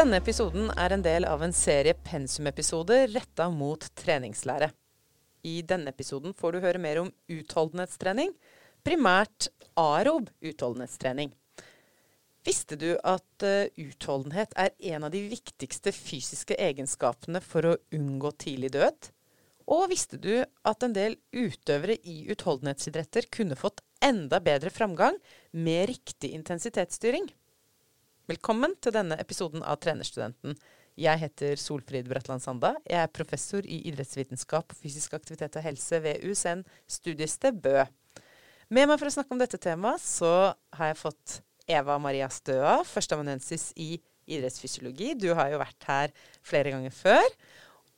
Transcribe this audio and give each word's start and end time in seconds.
Denne 0.00 0.16
episoden 0.16 0.70
er 0.80 0.94
en 0.94 1.02
del 1.04 1.26
av 1.28 1.42
en 1.44 1.52
serie 1.52 1.92
pensumepisoder 1.92 3.10
retta 3.12 3.50
mot 3.52 3.82
treningslære. 4.00 4.70
I 5.44 5.58
denne 5.68 5.92
episoden 5.92 6.32
får 6.38 6.54
du 6.54 6.58
høre 6.62 6.80
mer 6.80 7.02
om 7.02 7.10
utholdenhetstrening, 7.28 8.30
primært 8.80 9.50
arob 9.76 10.30
utholdenhetstrening. 10.40 11.34
Visste 12.48 12.78
du 12.80 12.94
at 12.96 13.44
uh, 13.44 13.68
utholdenhet 13.76 14.56
er 14.64 14.72
en 14.94 15.04
av 15.04 15.12
de 15.12 15.20
viktigste 15.34 15.92
fysiske 15.92 16.56
egenskapene 16.56 17.44
for 17.44 17.68
å 17.68 17.76
unngå 17.92 18.32
tidlig 18.40 18.72
død? 18.78 19.10
Og 19.68 19.84
visste 19.92 20.16
du 20.16 20.32
at 20.40 20.86
en 20.86 20.96
del 20.96 21.18
utøvere 21.36 21.98
i 22.08 22.22
utholdenhetsidretter 22.32 23.28
kunne 23.36 23.60
fått 23.60 23.84
enda 24.00 24.40
bedre 24.40 24.72
framgang 24.72 25.20
med 25.52 25.90
riktig 25.92 26.32
intensitetsstyring? 26.40 27.28
Velkommen 28.30 28.76
til 28.78 28.92
denne 28.94 29.16
episoden 29.18 29.64
av 29.66 29.80
Trenerstudenten. 29.82 30.52
Jeg 31.00 31.18
heter 31.18 31.56
Solfrid 31.58 32.06
Bratland 32.06 32.42
Sanda. 32.44 32.76
Jeg 32.86 33.00
er 33.02 33.10
professor 33.10 33.64
i 33.66 33.80
idrettsvitenskap 33.90 34.70
og 34.70 34.78
fysisk 34.78 35.16
aktivitet 35.16 35.56
og 35.58 35.64
helse 35.64 35.98
ved 36.04 36.22
USN 36.22 36.62
studiested 36.86 37.58
Bø. 37.64 37.82
Med 38.70 38.86
meg 38.86 39.00
for 39.00 39.10
å 39.10 39.14
snakke 39.16 39.34
om 39.34 39.40
dette 39.40 39.58
temaet, 39.58 40.04
så 40.04 40.52
har 40.78 40.92
jeg 40.92 41.00
fått 41.00 41.40
Eva 41.66 41.96
Maria 41.98 42.28
Støa, 42.30 42.76
førsteamanuensis 42.86 43.72
i 43.82 43.96
idrettsfysiologi. 44.30 45.16
Du 45.18 45.32
har 45.34 45.50
jo 45.50 45.58
vært 45.64 45.90
her 45.90 46.14
flere 46.46 46.76
ganger 46.76 46.94
før. 46.94 47.26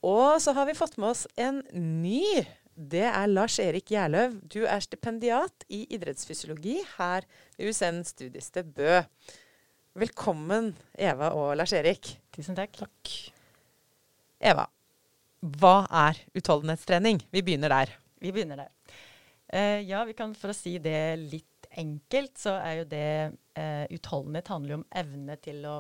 Og 0.01 0.41
så 0.41 0.57
har 0.57 0.71
vi 0.71 0.79
fått 0.81 0.97
med 0.97 1.11
oss 1.13 1.27
en 1.37 1.61
ny. 1.77 2.25
Det 2.73 3.05
er 3.05 3.29
Lars 3.29 3.61
Erik 3.61 3.93
Gjerløv. 3.93 4.41
Du 4.49 4.63
er 4.65 4.81
stipendiat 4.81 5.69
i 5.69 5.85
idrettsfysiologi 5.93 6.81
her 6.97 7.29
ved 7.59 7.69
USN 7.69 8.01
studiested 8.09 8.73
Bø. 8.73 9.03
Velkommen, 9.93 10.71
Eva 10.97 11.35
og 11.37 11.51
Lars-Erik. 11.61 12.15
Tusen 12.33 12.57
takk. 12.57 12.79
Takk. 12.81 13.11
Eva, 14.41 14.65
hva 15.61 15.73
er 16.07 16.21
utholdenhetstrening? 16.33 17.21
Vi 17.29 17.43
begynner 17.45 17.75
der. 17.75 17.93
Vi 18.17 18.33
begynner 18.33 18.63
der. 18.63 18.71
Uh, 19.53 19.83
ja, 19.85 20.01
vi 20.09 20.15
kan 20.17 20.33
for 20.33 20.55
å 20.55 20.57
si 20.57 20.79
det 20.81 21.19
litt 21.21 21.69
enkelt, 21.77 22.33
så 22.41 22.55
er 22.63 22.79
jo 22.79 22.87
det 22.89 23.11
uh, 23.61 23.85
Utholdenhet 23.93 24.49
handler 24.49 24.73
jo 24.73 24.79
om 24.81 24.87
evne 25.03 25.37
til 25.45 25.61
å 25.69 25.75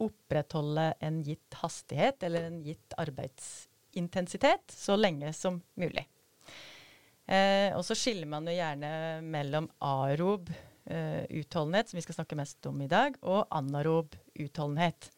opprettholde 0.00 0.86
en 1.04 1.20
gitt 1.26 1.60
hastighet 1.60 2.24
eller 2.24 2.48
en 2.48 2.62
gitt 2.64 2.96
arbeidsintensitet 2.96 4.72
så 4.72 4.96
lenge 4.96 5.34
som 5.36 5.60
mulig. 5.76 6.06
Uh, 7.28 7.76
og 7.76 7.84
så 7.84 7.92
skiller 7.92 8.32
man 8.32 8.48
jo 8.48 8.56
gjerne 8.56 8.94
mellom 9.28 9.68
arob 9.84 10.48
utholdenhet, 10.88 11.90
som 11.90 11.98
vi 11.98 12.02
skal 12.06 12.16
snakke 12.16 12.36
mest 12.38 12.66
om 12.70 12.78
i 12.80 12.88
dag, 12.88 13.16
og 13.20 13.44
anarob 13.52 14.14
utholdenhet. 14.40 15.10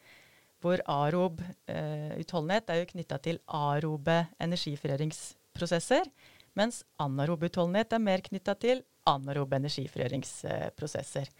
Hvor 0.61 0.81
arob 0.85 1.41
uh, 1.41 2.11
utholdenhet 2.21 2.69
er 2.69 2.81
jo 2.81 2.91
knytta 2.91 3.17
til 3.23 3.39
arobe 3.49 4.19
energifrigjøringsprosesser, 4.43 6.05
mens 6.59 6.83
anarob 7.01 7.47
utholdenhet 7.47 7.95
er 7.95 8.03
mer 8.03 8.21
knytta 8.25 8.55
til 8.61 8.83
anarobe 9.09 9.57
energifrigjøringsprosesser. 9.57 11.31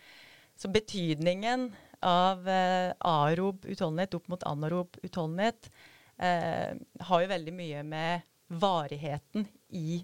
Så 0.57 0.71
betydningen 0.73 1.69
av 2.01 2.47
uh, 2.49 2.93
arob 2.97 3.67
utholdenhet 3.69 4.17
opp 4.17 4.31
mot 4.31 4.45
anarob 4.49 5.01
utholdenhet 5.05 5.73
har 6.21 7.21
jo 7.23 7.29
veldig 7.31 7.53
mye 7.57 7.79
med 7.81 8.27
varigheten 8.61 9.47
i 9.73 10.03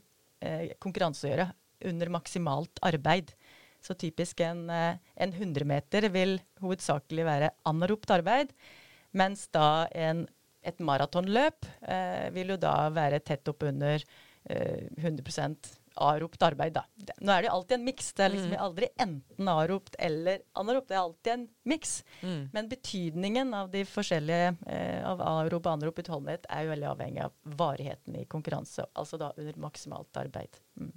konkurranse 0.81 1.27
å 1.27 1.29
gjøre 1.29 1.45
under 1.91 2.09
maksimalt 2.09 2.81
arbeid. 2.89 3.35
Så 3.83 3.95
typisk 3.99 4.41
en, 4.45 4.69
eh, 4.69 4.99
en 5.15 5.33
100-meter 5.33 6.09
vil 6.13 6.37
hovedsakelig 6.63 7.25
være 7.27 7.51
anaropt 7.69 8.11
arbeid, 8.17 8.53
mens 9.17 9.47
da 9.53 9.87
en, 9.95 10.25
et 10.61 10.79
maratonløp 10.83 11.67
eh, 11.87 12.29
vil 12.35 12.55
jo 12.55 12.61
da 12.61 12.77
være 12.93 13.21
tett 13.25 13.47
opp 13.51 13.67
under 13.69 14.01
eh, 14.49 14.87
100 14.97 15.77
aropt 15.97 16.41
arbeid. 16.43 16.73
da. 16.73 16.83
Nå 17.21 17.31
er 17.33 17.41
det 17.41 17.49
jo 17.49 17.53
alltid 17.55 17.77
en 17.77 17.85
miks. 17.87 18.11
Det 18.13 18.25
er 18.25 18.33
liksom 18.33 18.53
mm. 18.53 18.61
aldri 18.63 18.89
enten 19.01 19.51
aropt 19.51 19.97
eller 19.99 20.43
anaropt. 20.59 20.89
Det 20.89 20.97
er 20.97 21.01
alltid 21.01 21.33
en 21.33 21.45
miks. 21.71 21.93
Mm. 22.21 22.41
Men 22.53 22.69
betydningen 22.71 23.53
av 23.57 23.71
de 23.73 23.83
forskjellige 23.89 24.55
eh, 24.67 25.01
av 25.07 25.23
arop 25.25 25.65
og 25.65 25.71
anrop 25.73 26.01
utholdenhet 26.03 26.47
er 26.53 26.65
jo 26.65 26.73
veldig 26.73 26.89
avhengig 26.91 27.23
av 27.25 27.55
varigheten 27.63 28.19
i 28.21 28.25
konkurranse. 28.29 28.87
Altså 28.93 29.19
da 29.21 29.31
under 29.37 29.61
maksimalt 29.67 30.21
arbeid. 30.21 30.61
Mm. 30.79 30.93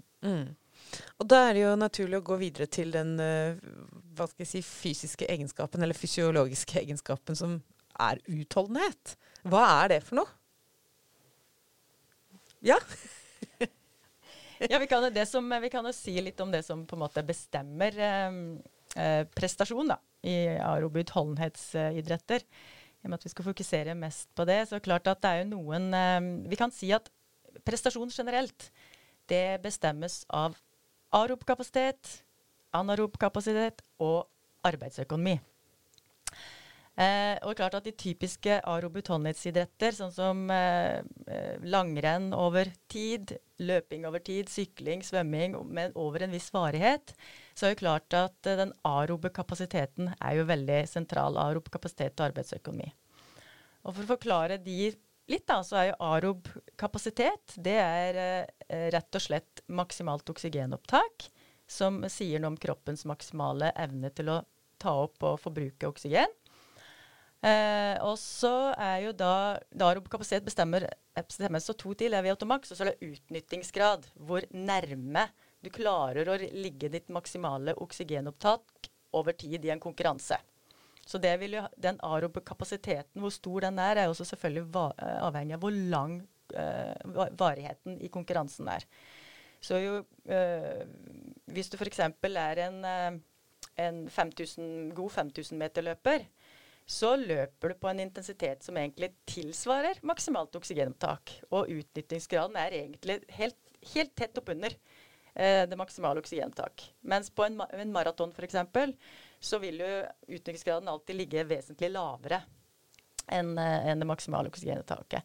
Og 1.21 1.29
da 1.29 1.45
er 1.49 1.57
det 1.57 1.63
jo 1.65 1.77
naturlig 1.79 2.19
å 2.21 2.27
gå 2.27 2.39
videre 2.41 2.67
til 2.71 2.93
den 2.95 3.15
uh, 3.21 3.61
hva 4.17 4.27
skal 4.31 4.45
jeg 4.45 4.51
si, 4.53 4.63
fysiske 4.65 5.29
egenskapen, 5.31 5.83
eller 5.85 5.97
fysiologiske 5.97 6.81
egenskapen, 6.83 7.39
som 7.39 7.59
er 8.01 8.21
utholdenhet. 8.31 9.17
Hva 9.49 9.65
er 9.83 9.95
det 9.95 10.01
for 10.07 10.21
noe? 10.21 10.33
Ja? 12.65 12.77
ja, 14.71 14.79
vi 14.79 14.89
kan, 14.91 15.09
som, 15.27 15.49
vi 15.63 15.71
kan, 15.73 15.87
jo 15.87 15.95
si 15.97 16.17
litt 16.21 16.41
om 16.45 16.53
det 16.53 16.63
som 16.67 16.85
på 16.89 16.99
en 16.99 17.05
måte 17.07 17.25
bestemmer 17.27 17.97
eh, 17.97 18.43
eh 19.01 19.23
prestasjon 19.37 19.95
da, 19.95 19.97
i 20.27 20.37
aerobe 20.57 21.05
utholdenhetsidretter. 21.05 22.45
I 23.01 23.09
og 23.09 23.13
med 23.13 23.17
at 23.17 23.25
vi 23.25 23.33
skal 23.33 23.49
fokusere 23.49 23.97
mest 23.97 24.29
på 24.37 24.45
det, 24.49 24.67
så 24.69 24.81
klart 24.85 25.09
at 25.09 25.23
det 25.23 25.31
er 25.31 25.43
jo 25.43 25.53
noen 25.55 25.89
eh, 25.97 26.21
Vi 26.53 26.61
kan 26.61 26.75
si 26.75 26.93
at 26.93 27.09
prestasjon 27.65 28.13
generelt, 28.13 28.69
det 29.31 29.61
bestemmes 29.63 30.25
av 30.29 30.59
arob 31.17 31.45
kapasitet, 31.47 32.21
anarob 32.77 33.17
kapasitet 33.19 33.83
og 34.03 34.29
arbeidsøkonomi. 34.67 35.39
Eh, 37.01 37.37
og 37.47 37.55
klart 37.57 37.79
at 37.79 37.87
De 37.87 37.93
typiske 37.97 38.59
utholdenhetsidretter, 38.61 39.95
sånn 39.97 40.13
som 40.13 40.43
eh, 40.53 41.01
eh, 41.31 41.55
langrenn 41.65 42.35
over 42.37 42.69
tid, 42.93 43.39
løping 43.63 44.05
over 44.09 44.21
tid, 44.21 44.51
sykling, 44.53 45.01
svømming 45.07 45.57
men 45.71 45.95
over 45.95 46.27
en 46.27 46.35
viss 46.35 46.51
varighet, 46.53 47.15
så 47.55 47.67
er 47.67 47.73
det 47.73 47.81
klart 47.81 48.17
at 48.19 48.51
eh, 48.51 48.59
den 48.59 48.75
arobe 48.85 49.31
kapasiteten 49.33 50.13
er 50.19 50.41
jo 50.41 50.49
veldig 50.51 50.83
sentral. 50.91 51.41
Arob 51.41 51.71
kapasitet 51.73 52.21
og 52.21 52.29
arbeidsøkonomi. 52.31 52.91
Og 53.81 53.95
For 53.95 54.05
å 54.05 54.13
forklare 54.13 54.61
de 54.61 54.93
litt, 55.31 55.47
da, 55.49 55.61
så 55.67 55.79
er 55.81 55.91
jo 55.91 55.99
arob 56.11 56.49
kapasitet 56.81 57.55
det 57.57 57.79
er 57.81 58.21
eh, 58.21 58.89
rett 58.95 59.17
og 59.17 59.25
slett 59.25 59.63
maksimalt 59.71 60.29
oksygenopptak, 60.33 61.31
som 61.71 62.03
sier 62.11 62.43
noe 62.43 62.55
om 62.55 62.61
kroppens 62.61 63.07
maksimale 63.07 63.71
evne 63.79 64.11
til 64.15 64.33
å 64.33 64.41
ta 64.81 64.97
opp 65.05 65.23
og 65.27 65.41
forbruke 65.43 65.91
oksygen. 65.91 66.33
Eh, 67.41 67.97
og 68.05 68.19
så 68.21 68.73
er 68.77 69.07
jo 69.07 69.13
da, 69.17 69.57
da 69.73 69.89
arob 69.89 70.11
kapasitet 70.13 70.45
bestemmer, 70.45 70.85
bestemmes 71.17 71.65
så 71.69 71.77
to 71.79 71.95
til. 71.97 72.13
Er 72.13 72.27
VO2max, 72.27 72.73
og 72.73 72.77
så 72.77 72.85
er 72.85 72.93
det 72.93 73.13
utnyttingsgrad. 73.15 74.11
Hvor 74.21 74.45
nærme 74.53 75.29
du 75.65 75.71
klarer 75.73 76.29
å 76.29 76.39
ligge 76.41 76.91
ditt 76.93 77.09
maksimale 77.13 77.77
oksygenopptak 77.81 78.91
over 79.17 79.37
tid 79.37 79.65
i 79.65 79.73
en 79.73 79.83
konkurranse. 79.83 80.39
Så 81.11 81.19
jo, 81.19 81.63
den 81.83 81.99
arobe 82.07 82.43
kapasiteten, 82.47 83.19
hvor 83.19 83.33
stor 83.35 83.67
den 83.67 83.79
er, 83.83 83.99
er 83.99 84.09
også 84.09 84.29
selvfølgelig 84.31 84.69
va 84.75 84.91
eh, 84.95 85.17
avhengig 85.27 85.57
av 85.57 85.65
hvor 85.65 85.75
lang 85.75 86.21
uh, 86.55 87.31
varigheten 87.39 87.99
i 88.03 88.11
konkurransen 88.13 88.69
er. 88.71 88.87
Så 89.61 89.81
jo, 89.83 89.97
uh, 90.31 90.85
hvis 91.51 91.71
du 91.71 91.77
f.eks. 91.77 92.01
er 92.01 92.63
en, 92.67 92.79
uh, 92.85 93.19
en 93.83 94.05
5000, 94.09 94.93
god 94.95 95.11
5000-meterløper, 95.19 96.29
så 96.91 97.15
løper 97.19 97.71
du 97.71 97.79
på 97.79 97.91
en 97.91 98.03
intensitet 98.03 98.65
som 98.67 98.79
egentlig 98.79 99.13
tilsvarer 99.31 100.01
maksimalt 100.07 100.57
oksygenopptak. 100.59 101.37
Og 101.51 101.71
utnyttingsgraden 101.71 102.59
er 102.59 102.79
egentlig 102.81 103.21
helt, 103.37 103.59
helt 103.95 104.15
tett 104.19 104.39
oppunder 104.39 104.75
det 105.31 105.77
maksimale 105.79 106.19
oksygenopptak. 106.19 106.83
Mens 107.07 107.31
på 107.31 107.45
en, 107.47 107.61
en 107.63 107.93
maraton 107.95 108.33
f.eks 108.35 108.57
så 109.41 109.59
vil 109.63 109.81
jo 109.81 109.91
utnyttingsgraden 110.29 110.89
alltid 110.89 111.17
ligge 111.17 111.47
vesentlig 111.49 111.91
lavere 111.95 112.43
enn 113.31 113.55
eh, 113.59 113.89
en 113.91 114.03
det 114.03 114.09
maksimale 114.09 114.51
oksygentaket. 114.51 115.23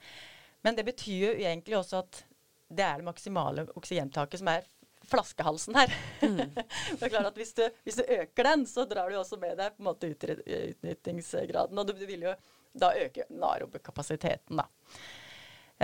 Men 0.66 0.78
det 0.78 0.86
betyr 0.88 1.28
jo 1.28 1.34
egentlig 1.36 1.78
også 1.78 2.02
at 2.04 2.24
det 2.76 2.86
er 2.86 3.02
det 3.02 3.08
maksimale 3.08 3.68
oksygentaket 3.78 4.42
som 4.42 4.50
er 4.52 4.66
flaskehalsen 5.06 5.78
her. 5.78 5.92
Mm. 6.22 6.56
det 6.98 7.04
er 7.06 7.12
klart 7.12 7.30
at 7.30 7.38
hvis 7.38 7.54
du, 7.58 7.64
hvis 7.86 8.00
du, 8.00 8.06
øker 8.18 8.50
den, 8.50 8.66
så 8.70 8.88
drar 8.90 9.12
du 9.12 9.20
også 9.20 9.38
med 9.42 9.60
deg 9.60 9.76
på 9.76 9.84
en 9.84 9.90
måte 9.90 10.10
utnyttingsgraden. 10.10 11.78
Og 11.78 11.88
du, 11.88 11.94
du 11.98 12.08
vil 12.10 12.26
jo 12.30 12.34
da 12.76 12.92
øke 13.00 13.28
narobekapasiteten, 13.32 14.60
da. 14.60 14.66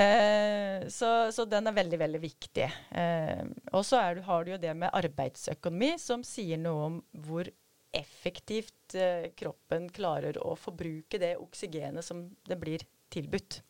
Eh, 0.02 0.88
så, 0.88 1.32
så, 1.32 1.46
den 1.46 1.68
er 1.68 1.76
veldig, 1.76 2.00
veldig 2.00 2.22
viktig. 2.24 2.68
Eh, 2.96 3.44
og 3.72 3.86
så 3.86 4.02
har 4.26 4.46
du 4.46 4.54
jo 4.54 4.62
det 4.62 4.74
med 4.78 4.94
arbeidsøkonomi, 4.98 5.94
som 6.00 6.26
sier 6.28 6.60
noe 6.60 6.88
om 6.88 7.00
hvor 7.26 7.50
effektivt 7.92 8.96
eh, 8.96 9.30
kroppen 9.38 9.90
klarer 9.92 10.40
å 10.42 10.56
forbruke 10.60 11.20
det 11.22 11.36
oksygenet 11.42 12.06
som 12.06 12.24
det 12.48 12.58
blir 12.60 12.84
tilbudt. 13.12 13.62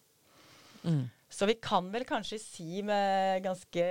Mm. 0.83 1.07
Så 1.31 1.47
vi 1.47 1.56
kan 1.62 1.88
vel 1.94 2.06
kanskje 2.07 2.39
si 2.41 2.81
med 2.83 3.44
ganske 3.45 3.83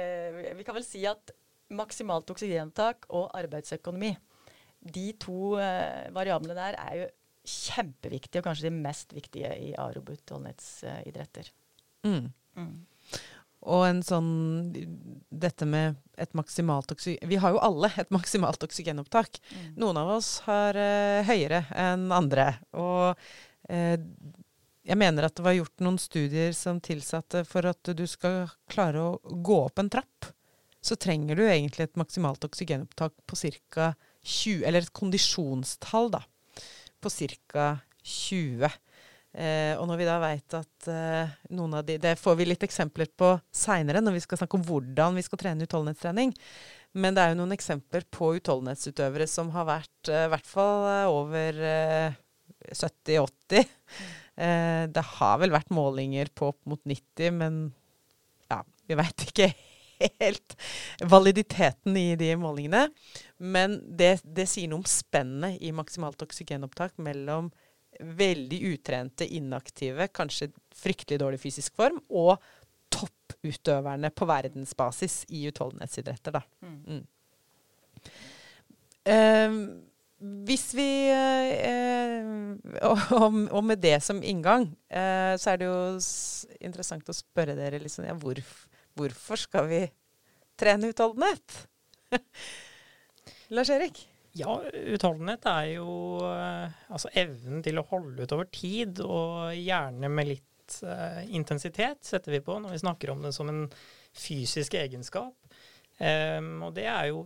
Vi 0.58 0.64
kan 0.66 0.74
vel 0.76 0.84
si 0.84 1.04
at 1.08 1.30
maksimalt 1.70 2.30
oksygentak 2.32 3.06
og 3.14 3.30
arbeidsøkonomi, 3.38 4.10
de 4.80 5.06
to 5.22 5.54
eh, 5.62 6.10
variablene 6.14 6.56
der 6.56 6.78
er 6.80 6.94
jo 6.98 7.08
kjempeviktige, 7.50 8.40
og 8.40 8.48
kanskje 8.50 8.68
de 8.68 8.82
mest 8.82 9.14
viktige 9.16 9.50
i 9.54 9.70
aerob 9.78 10.10
utholdenhetsidretter. 10.12 11.50
Mm. 12.06 12.32
Mm. 12.58 12.74
Og 13.68 13.82
en 13.84 14.00
sånn 14.04 14.28
Dette 15.28 15.66
med 15.68 15.98
et 16.20 16.32
maksimalt 16.36 16.92
oksygen 16.94 17.28
Vi 17.28 17.40
har 17.42 17.52
jo 17.52 17.60
alle 17.60 17.90
et 18.00 18.12
maksimalt 18.14 18.62
oksygenopptak. 18.64 19.40
Mm. 19.50 19.66
Noen 19.82 20.00
av 20.00 20.14
oss 20.16 20.30
har 20.46 20.78
uh, 20.78 21.20
høyere 21.28 21.66
enn 21.76 22.08
andre. 22.14 22.54
Og 22.72 23.12
uh, 23.12 23.96
jeg 24.90 24.98
mener 24.98 25.26
at 25.26 25.36
det 25.36 25.44
var 25.44 25.56
gjort 25.56 25.84
noen 25.84 26.00
studier 26.00 26.54
som 26.56 26.80
tilsatte 26.82 27.44
for 27.48 27.68
at 27.68 27.92
du 27.96 28.06
skal 28.08 28.48
klare 28.72 29.02
å 29.04 29.40
gå 29.44 29.58
opp 29.66 29.78
en 29.82 29.90
trapp, 29.92 30.30
så 30.80 30.96
trenger 30.96 31.36
du 31.36 31.44
egentlig 31.44 31.86
et 31.86 32.00
maksimalt 32.00 32.44
oksygenopptak 32.48 33.14
på 33.28 33.36
ca. 33.36 33.92
20 34.24 34.64
Eller 34.68 34.84
et 34.84 34.96
kondisjonstall, 34.96 36.10
da. 36.16 36.24
På 37.00 37.12
ca. 37.12 37.68
20. 38.02 38.72
Eh, 39.30 39.76
og 39.78 39.86
når 39.86 40.00
vi 40.00 40.06
da 40.08 40.16
veit 40.18 40.54
at 40.58 40.88
eh, 40.90 41.34
noen 41.54 41.76
av 41.78 41.84
de 41.86 41.94
Det 42.02 42.16
får 42.18 42.34
vi 42.40 42.48
litt 42.48 42.64
eksempler 42.66 43.06
på 43.14 43.28
seinere, 43.54 44.02
når 44.02 44.16
vi 44.16 44.22
skal 44.24 44.40
snakke 44.40 44.58
om 44.58 44.64
hvordan 44.66 45.18
vi 45.18 45.22
skal 45.22 45.38
trene 45.38 45.68
utholdenhetstrening. 45.68 46.34
Men 46.98 47.14
det 47.14 47.22
er 47.22 47.32
jo 47.32 47.38
noen 47.42 47.54
eksempler 47.54 48.06
på 48.10 48.32
utholdenhetsutøvere 48.40 49.28
som 49.30 49.52
har 49.54 49.68
vært 49.68 50.10
eh, 50.10 50.26
i 50.26 50.32
hvert 50.32 50.50
fall 50.50 50.88
eh, 50.90 51.12
over 51.14 51.62
70-80. 52.74 53.70
Eh, 54.40 54.84
det 54.90 55.06
har 55.14 55.40
vel 55.42 55.54
vært 55.54 55.74
målinger 55.74 56.30
på 56.34 56.50
opp 56.50 56.60
mot 56.70 56.80
90, 56.88 57.34
men 57.36 57.60
ja, 58.50 58.62
vi 58.88 58.98
veit 58.98 59.26
ikke 59.28 59.50
helt 60.00 60.56
validiteten 61.04 61.96
i 62.00 62.14
de 62.18 62.32
målingene. 62.40 62.86
Men 63.38 63.78
det, 63.84 64.20
det 64.24 64.48
sier 64.50 64.70
noe 64.70 64.82
om 64.82 64.88
spennet 64.88 65.60
i 65.62 65.74
maksimalt 65.76 66.22
oksygenopptak 66.24 66.96
mellom 67.02 67.50
veldig 68.00 68.60
utrente, 68.72 69.26
inaktive, 69.26 70.08
kanskje 70.14 70.50
fryktelig 70.76 71.20
dårlig 71.20 71.40
fysisk 71.42 71.76
form, 71.78 72.00
og 72.08 72.38
topputøverne 72.90 74.10
på 74.14 74.26
verdensbasis 74.28 75.22
i 75.36 75.46
utholdenhetsidretter. 75.50 76.40
Da. 76.40 76.42
Mm. 76.66 77.04
Uh, 79.10 79.54
hvis 80.46 80.66
vi 80.76 80.88
uh, 81.14 82.50
og, 82.90 83.14
og, 83.48 83.62
med 83.64 83.80
det 83.80 83.96
som 84.04 84.20
inngang, 84.22 84.68
uh, 84.92 85.34
så 85.40 85.54
er 85.54 85.62
det 85.62 85.70
jo 85.70 85.78
interessant 86.60 87.08
å 87.08 87.16
spørre 87.16 87.56
dere 87.58 87.80
liksom, 87.80 88.04
ja, 88.10 88.16
hvor, 88.18 88.42
hvorfor 88.98 89.40
skal 89.40 89.70
vi 89.70 89.84
trene 90.60 90.92
utholdenhet? 90.92 91.62
Lars 93.54 93.72
Erik? 93.72 94.09
Ja, 94.38 94.60
utholdenhet 94.94 95.46
er 95.50 95.64
jo 95.72 95.92
eh, 96.22 96.76
altså 96.92 97.10
evnen 97.18 97.64
til 97.66 97.80
å 97.80 97.86
holde 97.90 98.22
ut 98.22 98.34
over 98.36 98.46
tid, 98.54 99.00
og 99.02 99.50
gjerne 99.56 100.10
med 100.12 100.28
litt 100.28 100.76
uh, 100.86 101.22
intensitet, 101.34 102.04
setter 102.06 102.36
vi 102.36 102.42
på 102.44 102.58
når 102.62 102.76
vi 102.76 102.82
snakker 102.84 103.10
om 103.10 103.24
det 103.24 103.32
som 103.34 103.50
en 103.50 103.64
fysisk 104.14 104.76
egenskap. 104.78 105.34
Um, 106.00 106.62
og 106.64 106.76
det 106.78 106.86
er 106.88 107.10
jo 107.10 107.24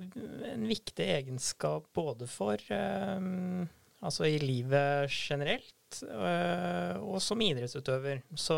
en 0.48 0.64
viktig 0.66 1.04
egenskap 1.20 1.86
både 1.94 2.26
for 2.26 2.58
um, 2.74 3.68
Altså 4.04 4.26
i 4.28 4.34
livet 4.36 5.08
generelt, 5.08 6.00
uh, 6.10 6.98
og 7.00 7.22
som 7.24 7.40
idrettsutøver. 7.40 8.18
Så 8.36 8.56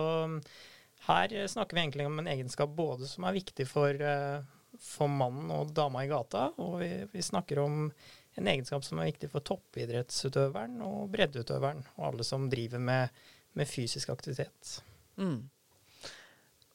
her 1.06 1.34
snakker 1.46 1.76
vi 1.76 1.84
egentlig 1.84 2.06
om 2.08 2.18
en 2.18 2.30
egenskap 2.32 2.72
både 2.74 3.06
som 3.06 3.28
er 3.28 3.36
viktig 3.36 3.68
for, 3.70 3.94
uh, 3.94 4.40
for 4.82 5.06
mannen 5.06 5.52
og 5.54 5.70
dama 5.76 6.02
i 6.02 6.10
gata, 6.10 6.48
og 6.58 6.80
vi, 6.80 6.90
vi 7.12 7.22
snakker 7.22 7.62
om 7.62 7.84
en 8.36 8.48
egenskap 8.52 8.84
som 8.84 9.00
er 9.00 9.10
viktig 9.10 9.30
for 9.32 9.44
toppidrettsutøveren 9.46 10.80
og 10.84 11.10
breddeutøveren, 11.14 11.82
og 11.96 12.08
alle 12.10 12.26
som 12.26 12.48
driver 12.52 12.82
med, 12.82 13.20
med 13.56 13.68
fysisk 13.70 14.12
aktivitet. 14.12 14.78
Mm. 15.16 15.48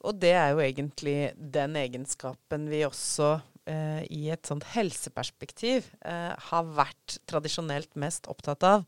Og 0.02 0.18
det 0.18 0.34
er 0.34 0.52
jo 0.54 0.62
egentlig 0.64 1.18
den 1.38 1.78
egenskapen 1.78 2.66
vi 2.72 2.82
også 2.88 3.36
eh, 3.70 4.02
i 4.10 4.24
et 4.34 4.48
sånt 4.50 4.66
helseperspektiv 4.74 5.92
eh, 6.02 6.32
har 6.50 6.72
vært 6.74 7.20
tradisjonelt 7.30 7.94
mest 8.02 8.30
opptatt 8.32 8.66
av. 8.66 8.88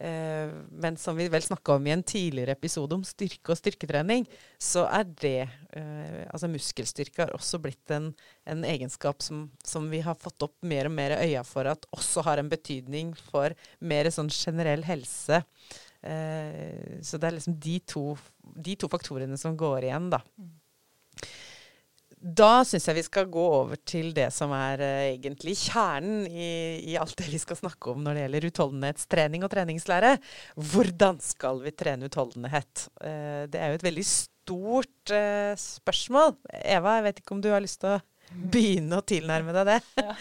Eh, 0.00 0.48
men 0.70 0.96
som 0.96 1.16
vi 1.16 1.26
vel 1.28 1.42
snakka 1.44 1.74
om 1.76 1.86
i 1.86 1.92
en 1.92 2.02
tidligere 2.02 2.54
episode 2.56 2.96
om 2.96 3.02
styrke 3.04 3.52
og 3.52 3.58
styrketrening, 3.60 4.24
så 4.56 4.86
er 4.88 5.04
det 5.20 5.42
eh, 5.76 6.22
Altså 6.30 6.48
muskelstyrke 6.48 7.26
har 7.26 7.34
også 7.36 7.60
blitt 7.60 7.92
en, 7.92 8.08
en 8.48 8.64
egenskap 8.64 9.20
som, 9.20 9.50
som, 9.66 9.90
vi 9.92 10.00
har 10.04 10.16
fått 10.16 10.46
opp 10.46 10.56
mer 10.64 10.88
og 10.88 10.96
mer 10.96 11.18
øya 11.18 11.44
for 11.44 11.68
at 11.68 11.84
også 11.92 12.24
har 12.24 12.40
en 12.40 12.48
betydning 12.48 13.12
for 13.28 13.52
mer 13.80 14.08
sånn 14.14 14.32
generell 14.32 14.86
helse. 14.88 15.42
Eh, 16.00 16.96
så 17.04 17.20
det 17.20 17.28
er 17.28 17.36
liksom 17.36 17.60
de 17.60 17.76
to, 17.84 18.04
de 18.56 18.78
to 18.80 18.88
faktorene 18.88 19.36
som 19.40 19.58
går 19.58 19.90
igjen, 19.90 20.08
da. 20.14 20.22
Mm. 22.20 22.34
Da 22.36 22.64
syns 22.68 22.84
jeg 22.84 22.98
vi 22.98 23.04
skal 23.06 23.28
gå 23.32 23.42
over 23.62 23.78
til 23.88 24.10
det 24.16 24.28
som 24.36 24.52
er 24.52 24.82
uh, 24.84 25.04
egentlig 25.08 25.54
kjernen 25.56 26.26
i, 26.28 26.50
i, 26.92 26.96
alt 27.00 27.16
det 27.16 27.30
vi 27.32 27.40
skal 27.40 27.56
snakke 27.56 27.94
om 27.94 28.02
når 28.04 28.16
det 28.16 28.24
gjelder 28.26 28.46
utholdenhetstrening 28.50 29.46
og 29.46 29.52
treningslære. 29.54 30.10
Hvordan 30.72 31.20
skal 31.24 31.62
vi 31.64 31.72
trene 31.72 32.10
utholdenhet? 32.10 32.86
Uh, 33.00 33.48
det 33.48 33.56
er 33.56 33.72
jo 33.72 33.80
et 33.80 33.86
veldig 33.88 34.04
stort 34.04 35.14
uh, 35.16 35.56
spørsmål. 35.56 36.36
Eva, 36.60 36.98
jeg 36.98 37.06
vet 37.08 37.22
ikke 37.22 37.36
om 37.38 37.42
du 37.44 37.50
har 37.54 37.64
lyst 37.64 37.80
til 37.80 37.96
å 37.96 38.02
begynne 38.52 39.00
å 39.00 39.06
tilnærme 39.14 39.56
deg 39.56 39.72
det? 39.72 39.78
ja. 40.04 40.18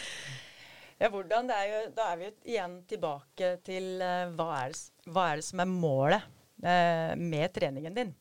ja. 1.03 1.11
hvordan? 1.11 1.51
Er 1.51 1.67
jo, 1.73 1.83
da 1.99 2.13
er 2.13 2.23
vi 2.23 2.31
igjen 2.55 2.79
tilbake 2.87 3.57
til 3.67 3.91
hva 3.99 4.49
er, 4.61 4.71
det, 4.71 5.11
hva, 5.11 5.27
er 5.33 5.43
det, 5.43 5.49
som 5.51 5.65
er 5.65 5.71
målet 5.75 6.35
med 6.59 7.53
treningen 7.55 7.95
din? 7.95 8.17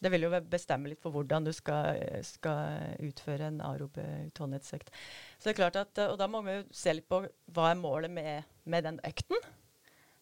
Det 0.00 0.10
vil 0.10 0.26
jo 0.26 0.32
bestemme 0.50 0.90
litt 0.90 1.02
for 1.02 1.14
hvordan 1.14 1.46
du 1.46 1.52
skal, 1.54 2.00
skal 2.26 2.96
utføre 3.04 3.50
en 3.50 3.60
arob 3.64 3.98
utholdenhetsøkt. 4.00 4.90
Så 5.38 5.48
det 5.48 5.54
er 5.54 5.60
klart 5.60 5.78
at, 5.80 6.00
Og 6.08 6.18
da 6.20 6.28
må 6.30 6.42
vi 6.46 6.58
jo 6.58 6.64
se 6.74 6.96
litt 6.96 7.08
på 7.10 7.22
hva 7.54 7.70
er 7.70 7.80
målet 7.80 8.12
med, 8.12 8.48
med 8.64 8.88
den 8.88 9.00
økten. 9.06 9.38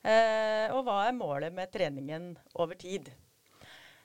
Eh, 0.02 0.66
og 0.74 0.82
hva 0.86 1.04
er 1.06 1.16
målet 1.16 1.54
med 1.54 1.70
treningen 1.72 2.32
over 2.58 2.78
tid. 2.78 3.12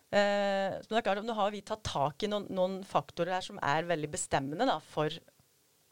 Eh, 0.08 0.78
det 0.78 1.00
er 1.00 1.04
klart 1.04 1.25
Nå 1.25 1.36
har 1.36 1.52
vi 1.52 1.64
tatt 1.66 1.84
tak 1.84 2.24
i 2.24 2.30
noen, 2.31 2.46
noen 2.54 2.80
faktorer 2.88 3.36
her 3.36 3.44
som 3.44 3.60
er 3.60 3.90
veldig 3.90 4.12
bestemmende 4.14 4.69
da, 4.69 4.78
for 4.94 5.12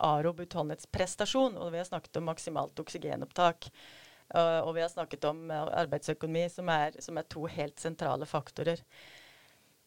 arob 0.06 0.44
utholdenhetsprestasjon. 0.46 1.58
Og 1.60 1.74
vi 1.74 1.82
har 1.82 1.90
snakket 1.90 2.22
om 2.22 2.30
maksimalt 2.30 2.80
oksygenopptak. 2.86 3.70
Uh, 4.34 4.66
og 4.66 4.72
vi 4.74 4.82
har 4.82 4.90
snakket 4.90 5.26
om 5.30 5.44
uh, 5.54 5.68
arbeidsøkonomi, 5.84 6.48
som 6.50 6.70
er, 6.74 6.96
som 7.04 7.18
er, 7.22 7.28
to 7.30 7.46
helt 7.46 7.78
sentrale 7.82 8.26
faktorer. 8.26 8.82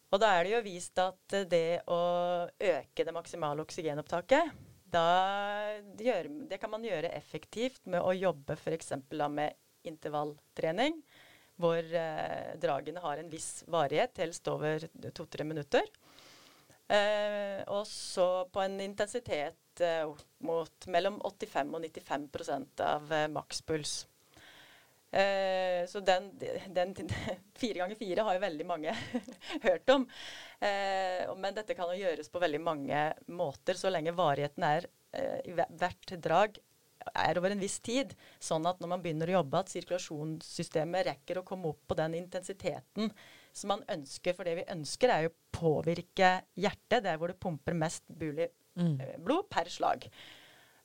Og 0.09 0.21
da 0.23 0.33
er 0.35 0.47
det 0.47 0.55
jo 0.55 0.65
vist 0.65 0.99
at 1.03 1.37
det 1.51 1.83
å 1.93 2.01
øke 2.49 3.05
det 3.05 3.15
maksimale 3.15 3.65
oksygenopptaket, 3.67 4.53
da 4.89 5.09
gjør, 6.01 6.31
det 6.49 6.59
kan 6.63 6.73
man 6.73 6.85
gjøre 6.87 7.13
effektivt 7.13 7.83
med 7.93 8.01
å 8.01 8.15
jobbe 8.17 8.57
f.eks. 8.57 8.95
med 9.29 9.53
intervalltrening, 9.89 10.97
hvor 11.61 11.83
eh, 11.83 12.55
dragene 12.63 13.03
har 13.05 13.21
en 13.21 13.29
viss 13.29 13.67
varighet, 13.69 14.17
helst 14.23 14.49
over 14.49 14.87
to-tre 15.13 15.45
minutter. 15.45 15.85
Eh, 16.89 17.61
og 17.69 17.85
så 17.87 18.47
på 18.49 18.63
en 18.65 18.79
intensitet 18.81 19.83
eh, 19.85 20.09
mot 20.49 20.87
mellom 20.89 21.19
85 21.21 21.75
og 21.77 21.85
95% 21.85 22.85
av 22.87 23.13
eh, 23.13 23.27
makspuls. 23.29 23.99
Eh, 25.09 25.87
så 25.89 26.03
den, 26.05 26.31
den, 26.69 26.95
fire 27.61 27.81
ganger 27.81 27.97
fire 27.97 28.27
har 28.27 28.37
jo 28.37 28.45
veldig 28.45 28.67
mange 28.69 28.95
hørt 29.67 29.95
om. 29.95 30.07
Eh, 30.61 31.25
men 31.37 31.57
dette 31.57 31.77
kan 31.79 31.93
jo 31.95 32.01
gjøres 32.03 32.33
på 32.33 32.43
veldig 32.43 32.63
mange 32.63 33.05
måter, 33.33 33.79
så 33.79 33.93
lenge 33.93 34.17
varigheten 34.17 34.67
er 34.69 34.89
eh, 35.17 35.39
i 35.49 35.57
hvert 35.57 36.17
drag 36.21 36.59
er 37.15 37.39
over 37.39 37.53
en 37.55 37.63
viss 37.63 37.79
tid. 37.85 38.15
Sånn 38.43 38.67
at 38.69 38.81
når 38.83 38.93
man 38.93 39.05
begynner 39.05 39.31
å 39.31 39.39
jobbe, 39.39 39.63
at 39.63 39.73
sirkulasjonssystemet 39.73 41.07
rekker 41.13 41.41
å 41.41 41.47
komme 41.47 41.71
opp 41.73 41.85
på 41.89 41.97
den 41.99 42.17
intensiteten 42.19 43.13
som 43.53 43.73
man 43.75 43.85
ønsker. 43.91 44.37
For 44.37 44.49
det 44.49 44.59
vi 44.61 44.69
ønsker, 44.75 45.13
er 45.13 45.27
jo 45.27 45.33
å 45.33 45.39
påvirke 45.59 46.33
hjertet, 46.59 47.05
der 47.07 47.21
hvor 47.21 47.33
det 47.33 47.41
pumper 47.43 47.77
mest 47.79 48.05
mulig 48.13 48.51
mm. 48.79 48.95
Eh, 49.01 49.17
blod 49.25 49.49
per 49.51 49.71
slag. 49.73 50.09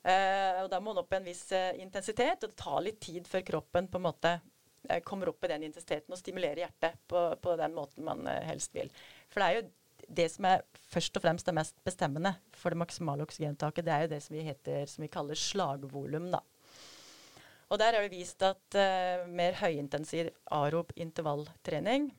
Uh, 0.04 0.64
og 0.64 0.66
Da 0.68 0.80
må 0.82 0.92
man 0.92 1.00
opp 1.00 1.14
i 1.14 1.16
en 1.16 1.24
viss 1.24 1.46
uh, 1.56 1.72
intensitet, 1.80 2.42
og 2.42 2.50
det 2.50 2.60
tar 2.60 2.82
litt 2.84 2.98
tid 3.00 3.28
før 3.28 3.44
kroppen 3.48 3.86
på 3.88 4.00
en 4.00 4.04
måte 4.04 4.32
uh, 4.36 4.98
kommer 5.06 5.30
opp 5.30 5.46
i 5.46 5.50
den 5.54 5.64
intensiteten 5.70 6.12
og 6.12 6.20
stimulerer 6.20 6.60
hjertet 6.66 6.98
på, 7.08 7.22
på 7.40 7.54
den 7.56 7.72
måten 7.76 8.04
man 8.04 8.28
helst 8.44 8.76
vil. 8.76 8.92
For 9.32 9.40
det 9.40 9.46
er 9.46 9.56
jo 9.58 9.64
det 10.04 10.26
som 10.34 10.48
er 10.50 10.66
først 10.92 11.16
og 11.16 11.24
fremst 11.24 11.48
det 11.48 11.54
mest 11.56 11.78
bestemmende 11.86 12.34
for 12.52 12.74
det 12.74 12.82
maksimale 12.82 13.24
oksygentaket, 13.24 13.86
det 13.86 13.94
er 13.94 14.04
jo 14.04 14.10
det 14.12 14.20
som 14.26 14.36
vi, 14.36 14.44
heter, 14.44 14.84
som 14.92 15.06
vi 15.06 15.12
kaller 15.14 15.40
slagvolum. 15.40 16.28
da. 16.34 16.42
Og 17.72 17.80
der 17.80 17.96
er 17.96 18.04
det 18.04 18.12
vist 18.12 18.44
at 18.44 18.76
mer 19.32 19.56
høyintensiv 19.56 20.28
arob 20.52 20.92
intervalltrening 21.00 22.10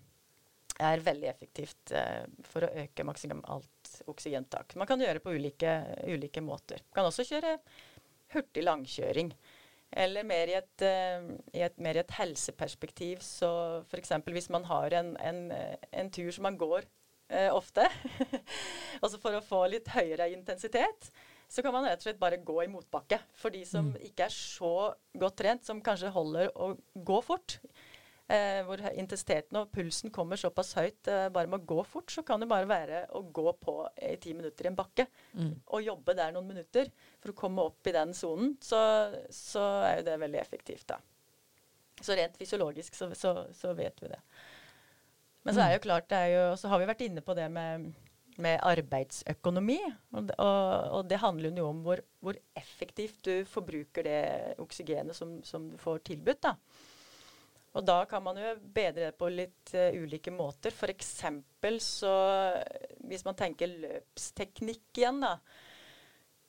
er 0.81 1.05
veldig 1.05 1.29
effektivt 1.29 1.93
for 2.49 2.65
å 2.65 2.73
øke 2.81 3.05
maksimalt 3.05 3.69
oksygentak. 4.09 4.75
Man 4.79 4.87
kan 4.89 5.01
gjøre 5.01 5.19
det 5.19 5.25
på 5.25 5.35
ulike, 5.35 5.75
ulike 6.07 6.43
måter. 6.43 6.81
Man 6.89 6.99
kan 6.99 7.11
også 7.11 7.27
kjøre 7.27 7.57
hurtig 8.35 8.65
langkjøring. 8.65 9.31
Eller 9.95 10.25
mer 10.27 10.51
i 10.51 10.57
et, 10.57 10.83
uh, 10.83 11.29
i 11.55 11.61
et, 11.63 11.77
mer 11.79 11.95
i 11.95 12.01
et 12.01 12.15
helseperspektiv. 12.17 13.21
Så 13.23 13.49
f.eks. 13.85 14.15
hvis 14.33 14.51
man 14.53 14.67
har 14.67 14.97
en, 14.99 15.13
en, 15.21 15.45
en, 15.91 16.11
tur 16.11 16.31
som 16.35 16.47
man 16.47 16.57
går 16.59 16.87
uh, 17.31 17.51
ofte, 17.55 17.85
altså 19.03 19.21
for 19.21 19.37
å 19.37 19.45
få 19.45 19.65
litt 19.71 19.91
høyere 19.93 20.31
intensitet, 20.33 21.11
så 21.47 21.63
kan 21.63 21.75
man 21.75 21.85
rett 21.87 22.01
og 22.01 22.07
slett 22.09 22.19
bare 22.19 22.41
gå 22.43 22.57
i 22.63 22.69
motbakke. 22.71 23.21
For 23.37 23.53
de 23.53 23.61
som 23.67 23.93
mm. 23.93 23.99
ikke 24.09 24.27
er 24.27 24.33
så 24.33 24.75
godt 25.15 25.37
trent, 25.39 25.67
som 25.67 25.83
kanskje 25.83 26.13
holder 26.15 26.51
å 26.57 26.73
gå 26.95 27.21
fort, 27.23 27.59
eh, 28.31 28.61
hvor 28.67 28.81
intensiteten 28.91 29.59
og 29.59 29.71
pulsen 29.73 30.13
kommer 30.13 30.39
såpass 30.39 30.73
høyt 30.79 31.09
eh, 31.11 31.27
bare 31.33 31.49
med 31.51 31.61
å 31.63 31.69
gå 31.73 31.85
fort, 31.87 32.11
så 32.11 32.23
kan 32.25 32.41
det 32.41 32.49
bare 32.51 32.69
være 32.69 33.03
å 33.17 33.23
gå 33.35 33.47
på 33.61 33.77
i 34.01 34.15
ti 34.21 34.35
minutter 34.37 34.67
i 34.67 34.71
en 34.71 34.77
bakke 34.77 35.07
mm. 35.33 35.51
og 35.65 35.85
jobbe 35.85 36.17
der 36.17 36.35
noen 36.35 36.49
minutter 36.53 36.91
for 37.19 37.33
å 37.33 37.37
komme 37.43 37.67
opp 37.71 37.87
i 37.89 37.95
den 37.95 38.15
sonen. 38.17 38.55
Så, 38.63 38.79
så, 39.29 39.65
er 39.85 39.99
jo 39.99 40.07
det 40.09 40.17
veldig 40.25 40.41
effektivt, 40.41 40.87
da. 40.93 40.99
Så 42.01 42.15
rent 42.17 42.35
fysiologisk 42.37 42.95
så, 42.97 43.13
så, 43.15 43.37
så 43.55 43.71
vet 43.77 44.01
vi 44.03 44.11
det. 44.11 44.19
Men 45.45 45.55
så 45.55 45.61
er 45.61 45.75
jo 45.75 45.85
klart, 45.85 46.09
det 46.09 46.17
er 46.17 46.31
jo, 46.33 46.43
så 46.57 46.71
har 46.71 46.81
vi 46.81 46.89
vært 46.89 47.05
inne 47.05 47.21
på 47.23 47.35
det 47.37 47.45
med 47.53 47.93
med 48.41 48.59
arbeidsøkonomi. 48.67 49.77
Og, 50.15 50.29
og, 50.37 50.89
og 50.97 51.09
det 51.09 51.21
handler 51.21 51.55
jo 51.57 51.69
om 51.69 51.81
hvor, 51.85 52.01
hvor, 52.19 52.37
effektivt 52.57 53.21
du 53.25 53.45
forbruker 53.49 54.03
det 54.07 54.19
oksygenet 54.61 55.15
som, 55.15 55.37
som, 55.43 55.69
du 55.71 55.77
får 55.81 56.03
tilbudt. 56.11 56.43
da. 56.43 56.55
Og 57.75 57.83
da 57.83 57.97
kan 58.07 58.23
man 58.23 58.37
jo 58.39 58.53
bedre 58.75 59.09
det 59.09 59.17
på 59.19 59.27
litt 59.33 59.73
uh, 59.75 59.91
ulike 59.99 60.31
måter. 60.31 60.71
F.eks. 60.71 61.15
så 61.83 62.13
hvis 63.03 63.25
man 63.27 63.35
tenker 63.35 63.73
løpsteknikk 63.83 65.01
igjen, 65.01 65.19
da, 65.25 65.35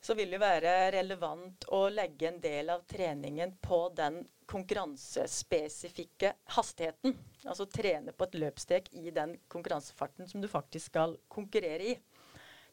så 0.06 0.14
vil 0.14 0.30
det 0.30 0.38
være 0.38 0.74
relevant 0.94 1.66
å 1.74 1.88
legge 1.90 2.28
en 2.30 2.38
del 2.40 2.70
av 2.70 2.84
treningen 2.86 3.56
på 3.58 3.80
den 3.98 4.20
konkurransespesifikke 4.46 6.30
hastigheten. 6.54 7.16
Altså 7.42 7.66
trene 7.66 8.14
på 8.14 8.28
et 8.28 8.36
løpstek 8.38 8.92
i 8.94 9.10
den 9.10 9.34
konkurransefarten 9.50 10.30
som 10.30 10.42
du 10.42 10.46
faktisk 10.50 10.92
skal 10.92 11.16
konkurrere 11.32 11.90
i. 11.90 11.96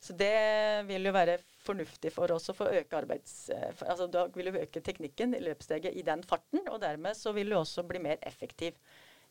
Så 0.04 0.14
det 0.20 0.84
vil 0.90 1.08
jo 1.08 1.14
være 1.16 1.38
fornuftig 1.64 2.12
for 2.12 2.32
oss 2.36 2.50
å 2.52 2.58
få 2.58 2.68
øke 2.76 2.98
arbeids... 3.00 3.48
Eh, 3.54 3.72
altså 3.88 4.10
da 4.12 4.26
vil 4.36 4.52
du 4.52 4.60
øke 4.60 4.84
teknikken 4.84 5.38
i 5.38 5.42
løpssteget 5.46 5.96
i 5.96 6.04
den 6.04 6.26
farten, 6.28 6.66
og 6.68 6.82
dermed 6.84 7.16
så 7.16 7.32
vil 7.36 7.54
du 7.54 7.58
også 7.60 7.86
bli 7.88 8.02
mer 8.04 8.20
effektiv 8.28 8.76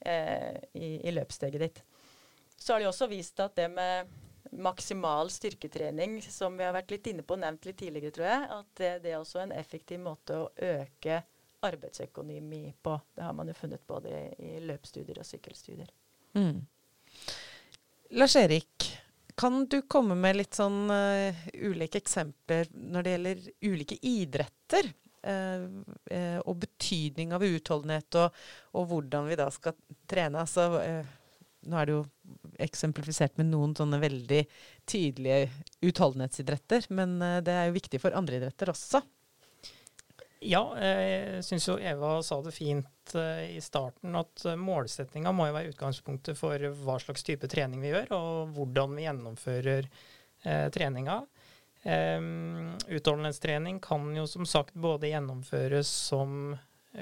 eh, 0.01 0.57
i, 0.73 0.95
i, 1.03 1.13
løpssteget 1.13 1.65
ditt. 1.67 1.83
Så 2.57 2.73
har 2.73 2.81
de 2.81 2.89
også 2.89 3.11
vist 3.11 3.43
at 3.45 3.59
det 3.59 3.69
med 3.75 4.09
maksimal 4.65 5.29
styrketrening, 5.33 6.19
som 6.25 6.57
vi 6.57 6.65
har 6.65 6.75
vært 6.77 6.97
litt 6.97 7.13
inne 7.13 7.25
på, 7.27 7.37
nevnt 7.41 7.69
litt 7.69 7.79
tidligere, 7.83 8.15
tror 8.17 8.29
jeg, 8.31 8.49
at 8.57 8.73
det, 8.81 8.93
det 9.05 9.13
er 9.13 9.21
også 9.21 9.43
en 9.45 9.55
effektiv 9.57 10.01
måte 10.03 10.41
å 10.41 10.51
øke 10.57 11.21
arbeidsøkonomi 11.63 12.65
på. 12.83 12.97
Det 13.15 13.23
har 13.29 13.37
man 13.37 13.53
jo 13.53 13.55
funnet 13.61 13.85
både 13.87 14.13
i, 14.41 14.57
løpsstudier 14.65 15.21
og 15.21 15.29
sykkelstudier. 15.29 15.93
Mm. 16.33 16.65
Lars 18.19 18.35
Erik, 18.37 18.72
kan 19.39 19.65
du 19.71 19.81
komme 19.91 20.17
med 20.19 20.39
litt 20.39 20.57
sånn 20.59 20.91
uh, 20.91 21.45
ulike 21.55 22.01
eksempler 22.03 22.69
når 22.73 23.05
det 23.05 23.15
gjelder 23.15 23.47
ulike 23.69 23.99
idretter? 24.01 24.91
Uh, 25.23 25.69
uh, 26.11 26.39
og 26.51 26.57
betydning 26.65 27.31
av 27.37 27.45
utholdenhet, 27.47 28.19
og, 28.19 28.39
og, 28.75 28.87
hvordan 28.91 29.29
vi 29.31 29.39
da 29.39 29.47
skal 29.55 29.77
trene. 30.11 30.43
Altså, 30.43 30.83
nå 31.63 31.79
er 31.79 31.87
det 31.87 31.95
jo 31.95 32.05
eksemplifisert 32.67 33.39
med 33.39 33.53
noen 33.53 33.77
sånne 33.79 34.01
veldig 34.03 34.41
tydelige 34.91 35.47
utholdenhetsidretter, 35.87 36.91
men 36.91 37.21
det 37.47 37.55
er 37.55 37.69
jo 37.69 37.79
viktig 37.79 38.03
for 38.03 38.19
andre 38.19 38.41
idretter 38.41 38.75
også. 38.75 39.05
Ja, 40.43 40.63
jeg 40.75 41.43
syns 41.47 41.69
jo 41.69 41.77
Eva 41.79 42.17
sa 42.27 42.41
det 42.43 42.55
fint 42.57 43.15
eh, 43.19 43.57
i 43.57 43.61
starten, 43.63 44.15
at 44.19 44.43
eh, 44.49 44.59
målsettinga 44.59 45.31
må 45.35 45.47
jo 45.49 45.55
være 45.55 45.71
utgangspunktet 45.71 46.39
for 46.39 46.65
hva 46.83 46.97
slags 47.03 47.23
type 47.27 47.47
trening 47.51 47.83
vi 47.83 47.93
gjør, 47.93 48.11
og 48.17 48.57
hvordan 48.57 48.97
vi 48.99 49.07
gjennomfører 49.07 49.87
eh, 49.87 50.67
treninga. 50.75 51.21
Um, 51.83 52.77
utholdenhetstrening 52.95 53.81
kan 53.83 54.13
jo 54.15 54.23
som 54.31 54.47
sagt 54.47 54.77
både 54.79 55.11
gjennomføres 55.11 55.89
som 56.11 56.53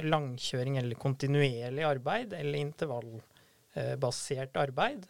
langkjøring 0.00 0.78
eller 0.80 0.96
kontinuerlig 1.00 1.84
arbeid, 1.84 2.32
eller 2.36 2.62
intervallbasert 2.64 4.56
arbeid. 4.60 5.04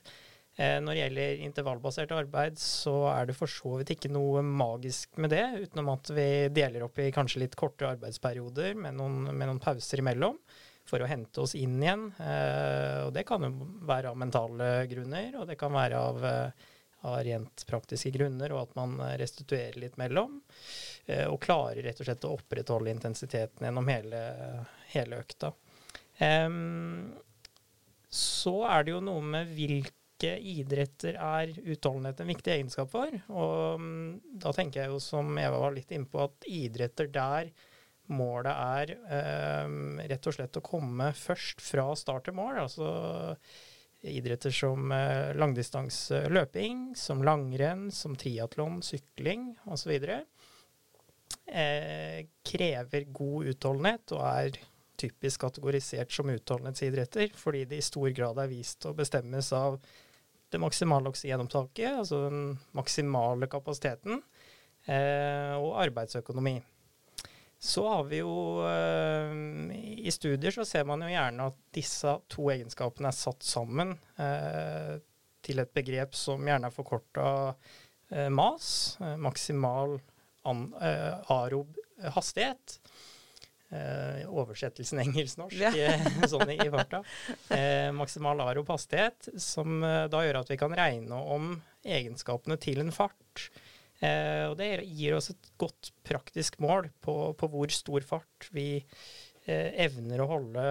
Eh, 0.60 0.76
når 0.84 0.92
det 0.92 1.00
gjelder 1.00 1.42
intervallbasert 1.46 2.10
arbeid, 2.12 2.58
så 2.60 2.92
er 3.14 3.30
det 3.30 3.36
for 3.38 3.48
så 3.48 3.78
vidt 3.80 3.94
ikke 3.94 4.10
noe 4.12 4.42
magisk 4.44 5.16
med 5.22 5.32
det, 5.32 5.44
utenom 5.62 5.94
at 5.94 6.10
vi 6.12 6.26
deler 6.52 6.84
opp 6.84 6.98
i 7.00 7.12
kanskje 7.14 7.46
litt 7.46 7.54
korte 7.56 7.88
arbeidsperioder 7.88 8.74
med 8.76 8.98
noen, 8.98 9.22
med 9.30 9.48
noen 9.48 9.60
pauser 9.62 10.02
imellom 10.02 10.36
for 10.90 11.00
å 11.00 11.08
hente 11.08 11.40
oss 11.40 11.54
inn 11.56 11.78
igjen. 11.80 12.10
Eh, 12.20 13.06
og 13.06 13.14
det 13.16 13.24
kan 13.28 13.46
jo 13.46 13.54
være 13.88 14.10
av 14.10 14.18
mentale 14.20 14.68
grunner, 14.90 15.38
og 15.40 15.48
det 15.48 15.56
kan 15.60 15.72
være 15.72 16.02
av, 16.10 16.20
eh, 16.28 16.66
av 17.08 17.16
rent 17.24 17.64
praktiske 17.70 18.12
grunner, 18.18 18.52
og 18.52 18.66
at 18.66 18.76
man 18.76 18.98
restituerer 19.22 19.78
litt 19.80 19.96
mellom. 19.96 20.42
Og 21.32 21.38
klarer 21.40 21.80
rett 21.82 22.02
og 22.02 22.06
slett 22.06 22.26
å 22.28 22.34
opprettholde 22.36 22.92
intensiteten 22.92 23.64
gjennom 23.64 23.88
hele, 23.88 24.20
hele 24.92 25.22
økta. 25.24 25.54
så 28.10 28.54
er 28.68 28.84
det 28.84 28.92
jo 28.92 29.00
noe 29.00 29.24
med 29.24 29.54
hvilke 29.56 29.99
hvilke 30.20 30.36
idretter 30.44 31.16
er 31.16 31.52
utholdenhet 31.64 32.20
en 32.20 32.28
viktig 32.28 32.52
egenskap 32.52 32.90
for? 32.92 33.08
Og 33.32 33.80
um, 33.80 34.20
da 34.20 34.52
tenker 34.52 34.82
jeg 34.82 34.92
jo, 34.92 35.00
som 35.00 35.38
Eva 35.38 35.58
var 35.58 35.72
litt 35.72 35.90
innpå, 35.90 36.26
at 36.26 36.46
idretter 36.46 37.08
der 37.08 37.50
målet 38.10 38.52
er 38.52 38.90
eh, 39.14 39.68
rett 40.10 40.26
og 40.26 40.34
slett 40.34 40.56
å 40.58 40.64
komme 40.66 41.12
først 41.14 41.60
fra 41.62 41.94
start 41.94 42.26
til 42.26 42.34
mål. 42.34 42.58
Altså 42.64 42.88
idretter 44.02 44.50
som 44.50 44.90
eh, 44.92 45.30
langdistanseløping, 45.38 46.90
som 46.98 47.22
langrenn, 47.22 47.90
som 47.94 48.16
triatlon, 48.18 48.82
sykling 48.82 49.54
osv. 49.70 49.94
Eh, 51.46 52.26
krever 52.42 53.08
god 53.14 53.54
utholdenhet 53.54 54.16
og 54.18 54.26
er 54.26 54.60
typisk 55.00 55.46
kategorisert 55.46 56.12
som 56.12 56.28
utholdenhetsidretter, 56.28 57.30
fordi 57.38 57.64
det 57.70 57.78
i 57.80 57.86
stor 57.86 58.10
grad 58.12 58.42
er 58.42 58.50
vist 58.50 58.84
å 58.84 58.92
bestemmes 58.96 59.48
av 59.56 59.78
det 60.50 60.60
maksimale 60.62 61.10
oksygenopptaket, 61.12 62.00
altså 62.02 62.24
den 62.26 62.42
maksimale 62.76 63.48
kapasiteten, 63.50 64.20
eh, 64.86 65.54
og 65.56 65.78
arbeidsøkonomi. 65.84 66.58
Så 67.60 67.84
har 67.84 68.06
vi 68.08 68.22
jo 68.22 68.64
eh, 68.64 69.32
I 70.00 70.12
studier 70.14 70.54
så 70.54 70.64
ser 70.64 70.86
man 70.88 71.04
jo 71.04 71.10
gjerne 71.12 71.50
at 71.50 71.58
disse 71.76 72.14
to 72.32 72.48
egenskapene 72.54 73.10
er 73.10 73.18
satt 73.18 73.44
sammen 73.44 73.92
eh, 74.16 74.96
til 75.44 75.60
et 75.60 75.74
begrep 75.76 76.16
som 76.16 76.48
gjerne 76.48 76.70
er 76.70 76.74
forkorta 76.74 77.26
eh, 77.50 78.30
MAS, 78.32 78.96
eh, 79.04 79.16
maksimal 79.20 79.98
an, 80.48 80.70
eh, 80.80 81.32
arob 81.36 81.76
hastighet. 82.16 82.80
Eh, 83.70 84.26
oversettelsen 84.26 84.98
engelsk-norsk 85.04 85.60
ja. 85.62 85.70
Eh, 85.70 86.06
sånn 86.30 86.50
i, 86.50 86.56
i 86.58 86.70
farta. 86.72 87.04
Eh, 87.54 87.90
maksimal 87.94 88.42
aropastighet, 88.48 89.28
som 89.38 89.78
eh, 89.86 90.06
da 90.10 90.24
gjør 90.26 90.40
at 90.42 90.50
vi 90.50 90.58
kan 90.58 90.74
regne 90.74 91.20
om 91.36 91.52
egenskapene 91.86 92.58
til 92.60 92.82
en 92.82 92.90
fart. 92.94 93.46
Eh, 94.02 94.48
og 94.48 94.56
det 94.58 94.72
gir 94.88 95.14
oss 95.14 95.30
et 95.30 95.52
godt 95.60 95.92
praktisk 96.06 96.58
mål 96.62 96.90
på, 97.04 97.14
på 97.38 97.50
hvor 97.52 97.70
stor 97.70 98.02
fart 98.08 98.48
vi 98.56 98.80
eh, 98.80 99.70
evner 99.86 100.24
å 100.24 100.30
holde 100.32 100.64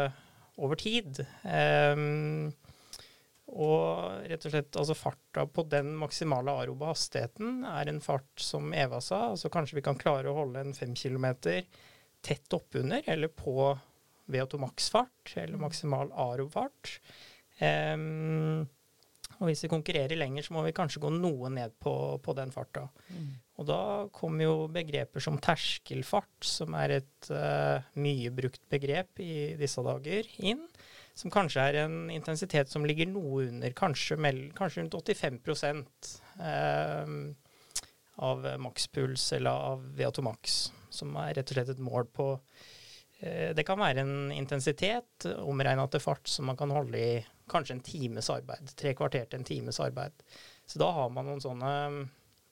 over 0.60 0.76
tid. 0.76 1.22
og 3.50 4.26
rett 4.28 4.44
og 4.44 4.52
slett 4.52 4.76
altså 4.76 4.96
farta 4.98 5.46
på 5.48 5.64
den 5.72 5.94
maksimale 5.96 6.52
arobe 6.66 6.90
hastigheten 6.90 7.64
er 7.64 7.88
en 7.88 8.02
fart 8.04 8.44
som 8.44 8.74
Eva 8.76 9.00
sa, 9.00 9.30
altså 9.30 9.48
kanskje 9.54 9.80
vi 9.80 9.86
kan 9.88 9.96
klare 9.96 10.28
å 10.28 10.36
holde 10.42 10.60
en 10.60 10.76
fem 10.76 10.92
kilometer 11.00 11.64
tett 12.26 12.54
oppunder 12.54 13.06
eller 13.10 13.32
på 13.32 13.72
VO2 14.30 14.60
max-fart, 14.62 15.34
eller 15.36 15.58
mm. 15.58 15.64
maksimal 15.64 16.12
ARO-fart. 16.14 17.00
Um, 17.60 18.68
og 19.40 19.48
hvis 19.48 19.64
vi 19.64 19.72
konkurrerer 19.72 20.20
lenger, 20.20 20.44
så 20.46 20.56
må 20.56 20.64
vi 20.66 20.76
kanskje 20.76 21.02
gå 21.04 21.12
noe 21.16 21.50
ned 21.54 21.74
på, 21.82 21.94
på 22.24 22.36
den 22.38 22.52
farta. 22.52 22.86
Mm. 23.10 23.30
Og 23.60 23.68
da 23.68 23.82
kommer 24.16 24.46
jo 24.46 24.56
begreper 24.72 25.24
som 25.24 25.40
terskelfart, 25.44 26.46
som 26.46 26.76
er 26.80 27.00
et 27.00 27.30
uh, 27.32 27.80
mye 28.00 28.32
brukt 28.36 28.62
begrep 28.72 29.22
i 29.24 29.56
disse 29.60 29.84
dager, 29.86 30.28
inn. 30.44 30.66
Som 31.18 31.32
kanskje 31.34 31.66
er 31.66 31.82
en 31.86 31.98
intensitet 32.14 32.72
som 32.72 32.86
ligger 32.88 33.10
noe 33.12 33.48
under, 33.50 33.74
kanskje, 33.76 34.20
kanskje 34.56 34.84
rundt 34.84 35.00
85 35.00 35.40
uh, 36.40 37.16
av 38.26 38.46
makspuls 38.60 39.32
eller 39.38 39.72
av 39.72 39.86
VO2 39.98 40.26
max 40.26 40.60
som 40.90 41.16
er 41.22 41.34
rett 41.38 41.52
og 41.52 41.58
slett 41.58 41.74
et 41.74 41.84
mål 41.84 42.08
på 42.14 42.30
eh, 43.22 43.52
Det 43.56 43.66
kan 43.68 43.80
være 43.80 44.04
en 44.04 44.32
intensitet 44.36 45.28
omregna 45.40 45.88
til 45.88 46.04
fart 46.04 46.30
som 46.30 46.50
man 46.50 46.58
kan 46.60 46.74
holde 46.74 47.00
i 47.00 47.14
kanskje 47.50 47.78
en 47.78 47.86
times 47.86 48.30
arbeid. 48.30 48.74
Tre 48.78 48.94
kvarter 48.98 49.26
til 49.26 49.40
en 49.40 49.48
times 49.48 49.80
arbeid. 49.82 50.14
Så 50.66 50.82
da 50.82 50.92
har 50.94 51.10
man 51.14 51.26
noen 51.30 51.42
sånne 51.42 51.74
mm, 51.90 52.04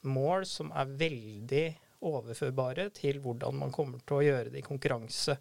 mål 0.10 0.48
som 0.50 0.72
er 0.74 0.96
veldig 0.98 1.68
overførbare 2.08 2.90
til 2.94 3.22
hvordan 3.22 3.58
man 3.58 3.74
kommer 3.74 4.02
til 4.06 4.20
å 4.20 4.26
gjøre 4.26 4.52
det 4.54 4.62
i 4.62 4.66
konkurranse 4.66 5.38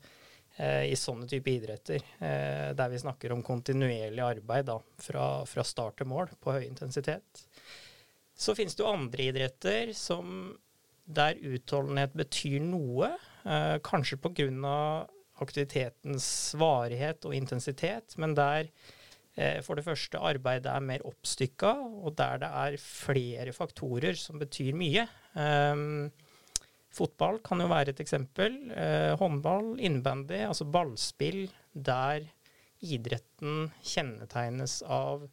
eh, 0.57 0.85
i 0.91 0.97
sånne 0.97 1.29
type 1.29 1.53
idretter, 1.53 2.05
eh, 2.19 2.71
der 2.77 2.93
vi 2.93 3.01
snakker 3.01 3.33
om 3.33 3.45
kontinuerlig 3.45 4.25
arbeid 4.25 4.69
da, 4.71 4.79
fra, 5.09 5.27
fra 5.49 5.65
start 5.65 6.01
til 6.01 6.11
mål 6.13 6.33
på 6.41 6.57
høy 6.57 6.65
intensitet. 6.65 7.45
Så 8.37 8.55
finnes 8.57 8.77
det 8.77 8.85
jo 8.85 8.93
andre 8.93 9.31
idretter 9.31 9.93
som 9.97 10.53
der 11.07 11.39
utholdenhet 11.39 12.15
betyr 12.19 12.61
noe, 12.61 13.15
eh, 13.47 13.77
kanskje 13.83 14.19
pga. 14.21 15.07
aktivitetens 15.37 16.55
varighet 16.57 17.27
og 17.29 17.35
intensitet, 17.37 18.15
men 18.17 18.33
der 18.35 18.71
eh, 19.37 19.61
for 19.61 19.77
det 19.77 19.85
første 19.85 20.17
arbeidet 20.17 20.71
er 20.73 20.81
mer 20.81 21.05
oppstykka, 21.05 21.75
og 21.77 22.17
der 22.17 22.39
det 22.41 22.49
er 22.49 22.79
flere 22.81 23.53
faktorer 23.53 24.17
som 24.17 24.39
betyr 24.41 24.73
mye. 24.73 25.05
Eh, 25.37 26.09
fotball 26.89 27.43
kan 27.45 27.61
jo 27.61 27.69
være 27.69 27.93
et 27.93 28.01
eksempel. 28.01 28.57
Eh, 28.73 29.13
håndball, 29.21 29.77
innebandy, 29.79 30.41
altså 30.49 30.65
ballspill 30.65 31.51
der 31.75 32.25
idretten 32.81 33.71
kjennetegnes 33.85 34.83
av 34.83 35.29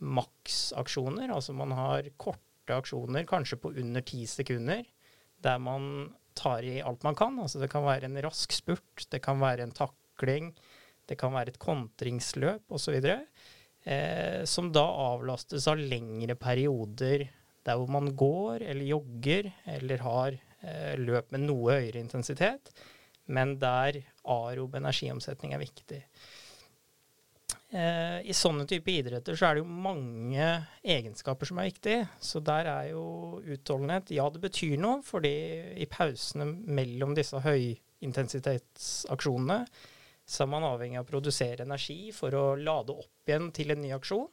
maksaksjoner. 0.00 1.30
Altså 1.34 1.54
man 1.56 1.74
har 1.76 2.08
korte 2.20 2.76
aksjoner, 2.76 3.26
kanskje 3.28 3.58
på 3.60 3.72
under 3.82 4.04
ti 4.06 4.24
sekunder, 4.30 4.84
der 5.42 5.62
man 5.62 6.10
tar 6.38 6.64
i 6.64 6.80
alt 6.82 7.04
man 7.06 7.18
kan. 7.18 7.38
Altså 7.40 7.60
det 7.62 7.70
kan 7.72 7.86
være 7.86 8.08
en 8.08 8.20
rask 8.24 8.52
spurt, 8.54 9.06
det 9.10 9.22
kan 9.24 9.40
være 9.40 9.66
en 9.66 9.74
takling, 9.76 10.52
det 11.08 11.18
kan 11.20 11.34
være 11.34 11.54
et 11.54 11.62
kontringsløp 11.62 12.70
osv. 12.70 13.00
Eh, 13.00 14.44
som 14.44 14.70
da 14.72 14.84
avlastes 14.84 15.68
av 15.70 15.80
lengre 15.80 16.36
perioder 16.36 17.28
der 17.64 17.76
hvor 17.76 17.90
man 17.92 18.12
går 18.16 18.64
eller 18.64 18.88
jogger 18.88 19.50
eller 19.68 20.04
har 20.04 20.36
eh, 20.36 20.94
løp 21.00 21.32
med 21.34 21.44
noe 21.46 21.76
høyere 21.76 22.00
intensitet, 22.00 22.72
men 23.30 23.58
der 23.60 24.00
arob 24.24 24.76
energiomsetning 24.76 25.54
er 25.54 25.62
viktig. 25.62 26.00
I 27.70 28.34
sånne 28.34 28.66
type 28.66 28.90
idretter 28.90 29.38
så 29.38 29.46
er 29.46 29.54
det 29.54 29.62
jo 29.62 29.78
mange 29.86 30.42
egenskaper 30.82 31.46
som 31.46 31.62
er 31.62 31.68
viktige. 31.68 32.02
Så 32.18 32.42
der 32.42 32.66
er 32.66 32.90
jo 32.90 33.38
utholdenhet 33.46 34.10
Ja, 34.16 34.26
det 34.34 34.42
betyr 34.42 34.74
noe, 34.82 34.98
fordi 35.06 35.30
i 35.78 35.86
pausene 35.86 36.50
mellom 36.50 37.14
disse 37.14 37.38
høyintensitetsaksjonene 37.44 39.60
så 40.30 40.44
er 40.44 40.50
man 40.52 40.66
avhengig 40.66 41.00
av 41.00 41.08
å 41.08 41.10
produsere 41.10 41.66
energi 41.66 42.12
for 42.14 42.34
å 42.38 42.44
lade 42.58 42.94
opp 42.94 43.30
igjen 43.30 43.50
til 43.54 43.74
en 43.74 43.82
ny 43.82 43.90
aksjon. 43.96 44.28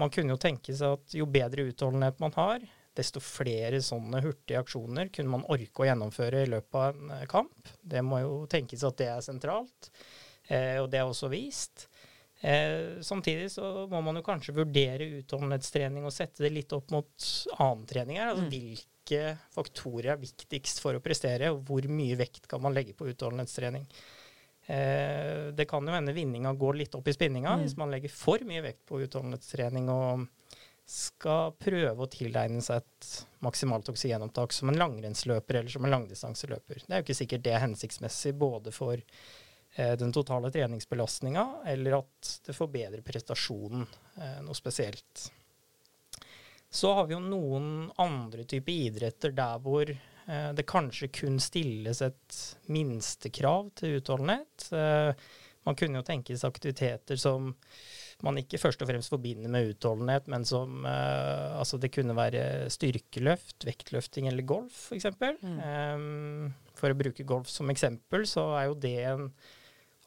Man 0.00 0.12
kunne 0.12 0.34
jo 0.34 0.40
tenke 0.40 0.74
seg 0.76 0.98
at 0.98 1.14
jo 1.16 1.28
bedre 1.28 1.64
utholdenhet 1.70 2.20
man 2.20 2.34
har, 2.36 2.64
desto 2.96 3.22
flere 3.24 3.80
sånne 3.84 4.20
hurtige 4.24 4.60
aksjoner 4.60 5.08
kunne 5.12 5.32
man 5.32 5.46
orke 5.52 5.84
å 5.84 5.88
gjennomføre 5.88 6.44
i 6.44 6.50
løpet 6.52 6.76
av 6.76 6.90
en 6.90 7.14
eh, 7.16 7.24
kamp. 7.30 7.72
Det 7.80 8.02
må 8.04 8.20
jo 8.20 8.34
tenkes 8.52 8.84
at 8.84 8.98
det 9.00 9.08
er 9.14 9.24
sentralt, 9.24 9.88
eh, 10.48 10.76
og 10.82 10.90
det 10.92 11.00
er 11.00 11.08
også 11.08 11.32
vist. 11.32 11.86
Eh, 12.42 13.00
samtidig 13.00 13.52
så 13.52 13.86
må 13.90 14.00
man 14.02 14.18
jo 14.18 14.24
kanskje 14.26 14.54
vurdere 14.56 15.06
utholdenhetstrening 15.20 16.02
og 16.02 16.14
sette 16.14 16.42
det 16.42 16.50
litt 16.50 16.72
opp 16.74 16.90
mot 16.90 17.28
annen 17.58 17.84
trening 17.86 18.18
her. 18.18 18.32
Altså 18.32 18.48
mm. 18.48 18.50
hvilke 18.50 19.22
faktorer 19.54 20.16
er 20.16 20.22
viktigst 20.22 20.82
for 20.82 20.98
å 20.98 21.04
prestere, 21.04 21.52
og 21.54 21.62
hvor 21.68 21.86
mye 21.86 22.18
vekt 22.18 22.50
kan 22.50 22.64
man 22.64 22.74
legge 22.74 22.96
på 22.98 23.06
utholdenhetstrening. 23.12 23.86
Eh, 24.66 25.52
det 25.54 25.68
kan 25.70 25.86
jo 25.86 25.94
hende 25.94 26.14
vinninga 26.16 26.54
går 26.58 26.80
litt 26.80 26.98
opp 26.98 27.08
i 27.10 27.14
spinninga 27.14 27.54
mm. 27.54 27.62
hvis 27.64 27.78
man 27.78 27.94
legger 27.94 28.14
for 28.14 28.42
mye 28.46 28.62
vekt 28.62 28.84
på 28.90 29.00
utholdenhetstrening 29.06 29.90
og 29.90 30.26
skal 30.88 31.54
prøve 31.62 32.04
å 32.04 32.10
tilegne 32.10 32.62
seg 32.62 32.82
et 32.82 33.12
maksimalt 33.46 33.86
oksygenopptak 33.92 34.54
som 34.54 34.70
en 34.70 34.78
langrennsløper 34.82 35.60
eller 35.60 35.70
som 35.70 35.86
en 35.86 35.94
langdistanseløper. 35.94 36.82
Det 36.82 36.90
er 36.90 37.00
jo 37.00 37.06
ikke 37.06 37.18
sikkert 37.20 37.44
det 37.46 37.54
er 37.54 37.64
hensiktsmessig 37.64 38.34
både 38.38 38.74
for 38.74 38.98
den 39.74 40.12
totale 40.12 40.50
treningsbelastninga, 40.52 41.46
eller 41.66 41.98
at 42.02 42.32
det 42.46 42.52
forbedrer 42.56 43.00
prestasjonen 43.04 43.86
eh, 44.20 44.40
noe 44.44 44.56
spesielt. 44.56 45.30
Så 46.72 46.92
har 46.96 47.08
vi 47.08 47.16
jo 47.16 47.20
noen 47.24 47.88
andre 48.00 48.44
typer 48.48 48.72
idretter 48.72 49.32
der 49.36 49.62
hvor 49.64 49.88
eh, 49.88 50.50
det 50.56 50.68
kanskje 50.68 51.08
kun 51.12 51.40
stilles 51.40 52.02
et 52.04 52.42
minstekrav 52.72 53.72
til 53.80 53.98
utholdenhet. 54.00 54.68
man 55.64 55.76
kunne 55.78 56.00
jo 56.00 56.04
tenke 56.04 56.36
seg 56.36 56.52
aktiviteter 56.52 57.16
som 57.16 57.54
man 58.22 58.38
ikke 58.38 58.60
først 58.60 58.82
og 58.84 58.88
fremst 58.88 59.10
forbinder 59.10 59.50
med 59.50 59.72
utholdenhet, 59.72 60.28
men 60.30 60.44
som 60.44 60.84
Altså 60.86 61.78
det 61.78 61.90
kunne 61.94 62.14
være 62.14 62.70
styrkeløft, 62.70 63.64
vektløfting 63.66 64.28
eller 64.28 64.46
golf, 64.46 64.92
f.eks. 64.92 65.08
Mm. 65.42 65.58
Um, 65.58 66.52
for 66.76 66.92
å 66.92 66.98
bruke 66.98 67.26
golf 67.26 67.50
som 67.50 67.72
eksempel, 67.72 68.26
så 68.28 68.46
er 68.60 68.68
jo 68.68 68.78
det 68.78 68.96
en 69.10 69.26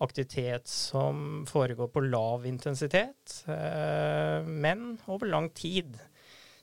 aktivitet 0.04 0.68
som 0.68 1.46
foregår 1.48 1.88
på 1.88 2.04
lav 2.04 2.46
intensitet, 2.48 3.44
eh, 3.48 4.44
men 4.44 4.98
over 5.06 5.28
lang 5.28 5.50
tid. 5.50 6.00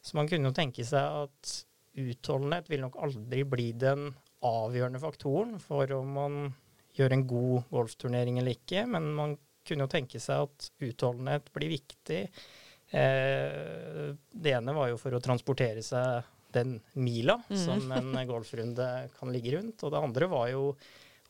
Så 0.02 0.16
man 0.18 0.28
kunne 0.28 0.50
jo 0.50 0.56
tenke 0.56 0.84
seg 0.84 1.22
at 1.24 1.54
utholdenhet 2.02 2.68
vil 2.72 2.84
nok 2.84 2.98
aldri 3.04 3.44
bli 3.48 3.70
den 3.76 4.10
avgjørende 4.42 5.00
faktoren 5.00 5.56
for 5.62 5.90
om 5.94 6.12
man 6.16 6.36
gjør 6.96 7.14
en 7.14 7.24
god 7.28 7.70
golfturnering 7.72 8.40
eller 8.40 8.56
ikke, 8.56 8.84
men 8.90 9.12
man 9.16 9.36
kunne 9.66 9.86
jo 9.86 9.92
tenke 9.92 10.20
seg 10.20 10.48
at 10.48 10.68
utholdenhet 10.82 11.48
blir 11.54 11.72
viktig. 11.72 12.22
Eh, 12.92 14.06
det 14.12 14.56
ene 14.58 14.76
var 14.76 14.90
jo 14.90 15.00
for 15.00 15.16
å 15.16 15.22
transportere 15.24 15.84
seg 15.86 16.28
den 16.52 16.76
mila 17.00 17.38
mm. 17.46 17.56
som 17.56 17.92
en 17.96 18.12
golfrunde 18.32 18.88
kan 19.16 19.32
ligge 19.32 19.56
rundt, 19.56 19.80
og 19.80 19.94
det 19.94 20.02
andre 20.02 20.28
var 20.28 20.50
jo 20.52 20.66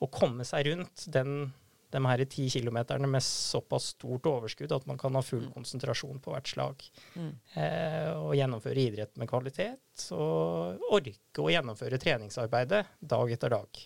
å 0.03 0.09
komme 0.11 0.47
seg 0.49 0.73
rundt 0.73 1.05
den 1.15 1.53
de 1.93 2.01
her 2.07 2.25
ti 2.31 2.47
kilometerne 2.51 3.09
med 3.11 3.25
såpass 3.25 3.93
stort 3.95 4.27
overskudd 4.29 4.73
at 4.73 4.87
man 4.89 4.99
kan 5.01 5.15
ha 5.19 5.23
full 5.25 5.45
mm. 5.47 5.53
konsentrasjon 5.57 6.21
på 6.25 6.33
hvert 6.35 6.49
slag. 6.49 6.85
Mm. 7.15 7.33
Eh, 7.55 8.09
og 8.17 8.37
gjennomføre 8.39 8.87
idrett 8.87 9.19
med 9.21 9.31
kvalitet. 9.31 10.07
Og 10.17 10.87
orke 10.93 11.45
å 11.45 11.51
gjennomføre 11.53 12.01
treningsarbeidet 12.03 12.83
dag 13.13 13.35
etter 13.37 13.53
dag. 13.53 13.83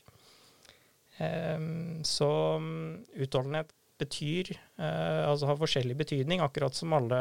Eh, 1.18 1.66
så 2.06 2.30
mm, 2.62 2.94
utholdenhet 3.26 3.74
betyr 3.96 4.50
eh, 4.52 5.22
Altså 5.24 5.48
har 5.48 5.56
forskjellig 5.56 5.96
betydning, 5.96 6.42
akkurat 6.44 6.76
som 6.76 6.92
alle 6.92 7.20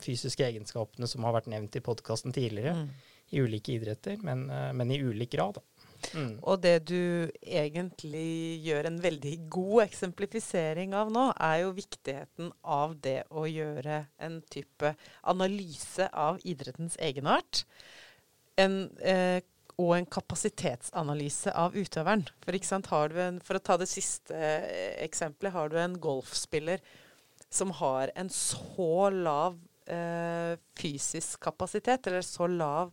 fysiske 0.00 0.46
egenskapene 0.46 1.08
som 1.10 1.26
har 1.26 1.34
vært 1.36 1.50
nevnt 1.52 1.76
i 1.76 1.84
podkasten 1.84 2.32
tidligere. 2.32 2.78
Mm. 2.78 3.16
I 3.30 3.42
ulike 3.44 3.76
idretter, 3.76 4.16
men, 4.26 4.48
men 4.74 4.90
i 4.90 4.96
ulik 4.98 5.36
grad. 5.36 5.60
Da. 5.60 5.69
Mm. 6.14 6.32
Og 6.42 6.60
det 6.64 6.76
du 6.90 7.30
egentlig 7.42 8.60
gjør 8.64 8.88
en 8.88 8.98
veldig 9.02 9.34
god 9.52 9.84
eksemplifisering 9.86 10.94
av 10.96 11.12
nå, 11.12 11.30
er 11.36 11.62
jo 11.64 11.76
viktigheten 11.76 12.50
av 12.62 12.96
det 13.04 13.22
å 13.30 13.46
gjøre 13.50 14.02
en 14.22 14.40
type 14.52 14.94
analyse 15.32 16.08
av 16.12 16.40
idrettens 16.48 16.98
egenart. 17.02 17.64
En, 18.60 18.82
eh, 19.00 19.40
og 19.80 19.94
en 19.96 20.08
kapasitetsanalyse 20.18 21.54
av 21.56 21.76
utøveren. 21.78 22.26
For, 22.44 22.56
en, 22.56 23.40
for, 23.44 23.56
å 23.56 23.64
ta 23.64 23.78
det 23.80 23.88
siste 23.90 24.36
eh, 24.36 24.98
eksempelet, 25.06 25.54
har 25.54 25.72
du 25.72 25.78
en 25.80 25.96
golfspiller 26.00 26.82
som 27.50 27.72
har 27.80 28.12
en 28.18 28.28
så 28.30 29.08
lav 29.14 29.58
eh, 29.90 30.54
fysisk 30.78 31.40
kapasitet, 31.48 32.06
eller 32.06 32.24
så 32.26 32.46
lav 32.50 32.92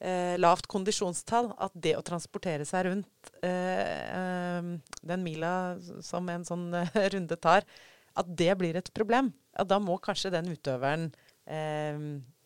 eh, 0.00 0.34
lavt 0.40 0.68
kondisjonstall, 0.70 1.52
at 1.58 1.74
det 1.74 1.96
å 1.98 2.04
transportere 2.06 2.66
seg 2.68 2.88
rundt 2.88 3.34
eh, 3.42 3.82
eh 4.18 4.70
den 5.04 5.20
mila 5.20 5.76
som 6.02 6.28
en 6.32 6.46
sånn 6.48 6.70
eh, 6.78 6.94
runde 7.12 7.36
tar, 7.36 7.66
at 8.14 8.30
det 8.38 8.54
blir 8.58 8.78
et 8.78 8.92
problem. 8.96 9.32
Ja, 9.54 9.66
da 9.68 9.80
må 9.82 9.98
kanskje 10.02 10.32
den 10.34 10.48
utøveren, 10.54 11.10
eh, 11.46 11.98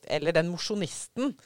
eller 0.08 0.34
den 0.34 0.50
mosjonisten, 0.52 1.37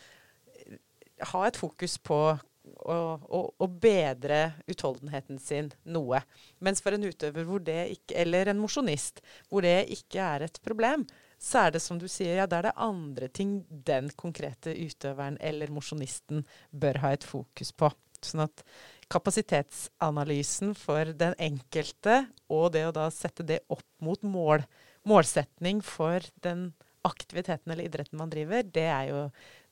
ha 1.33 1.45
et 1.47 1.59
fokus 1.59 1.99
på 2.03 2.19
å, 2.63 2.95
å, 2.95 3.41
å, 3.59 3.67
bedre 3.67 4.55
utholdenheten 4.71 5.39
sin 5.43 5.71
noe. 5.85 6.23
Mens 6.63 6.83
for 6.83 6.95
en 6.95 7.07
utøver 7.07 7.47
ikke, 7.93 8.17
eller 8.23 8.53
en 8.53 8.63
mosjonist 8.63 9.23
hvor 9.51 9.67
det 9.67 9.87
ikke 9.95 10.23
er 10.23 10.47
et 10.47 10.61
problem, 10.65 11.07
så 11.43 11.65
er 11.67 11.75
det 11.75 11.83
som 11.83 11.99
du 11.99 12.07
sier, 12.11 12.37
ja, 12.39 12.47
da 12.47 12.61
er 12.61 12.69
det 12.69 12.79
andre 12.79 13.29
ting 13.35 13.57
den 13.69 14.13
konkrete 14.19 14.75
utøveren 14.79 15.41
eller 15.43 15.73
mosjonisten 15.75 16.45
bør 16.71 17.01
ha 17.03 17.11
et 17.17 17.27
fokus 17.27 17.73
på. 17.75 17.91
Sånn 18.23 18.45
at 18.45 18.63
kapasitetsanalysen 19.11 20.77
for 20.79 21.11
den 21.19 21.35
enkelte, 21.43 22.23
og 22.47 22.71
det 22.77 22.85
å 22.87 22.95
da 22.95 23.09
sette 23.11 23.43
det 23.49 23.59
opp 23.75 23.89
mot 24.05 24.23
mål, 24.23 24.63
målsetning 25.09 25.83
for 25.83 26.23
den 26.47 26.71
aktiviteten 27.03 27.75
eller 27.75 27.91
idretten 27.91 28.21
man 28.21 28.31
driver, 28.31 28.63
det 28.63 28.87
er 28.87 29.09
jo, 29.11 29.23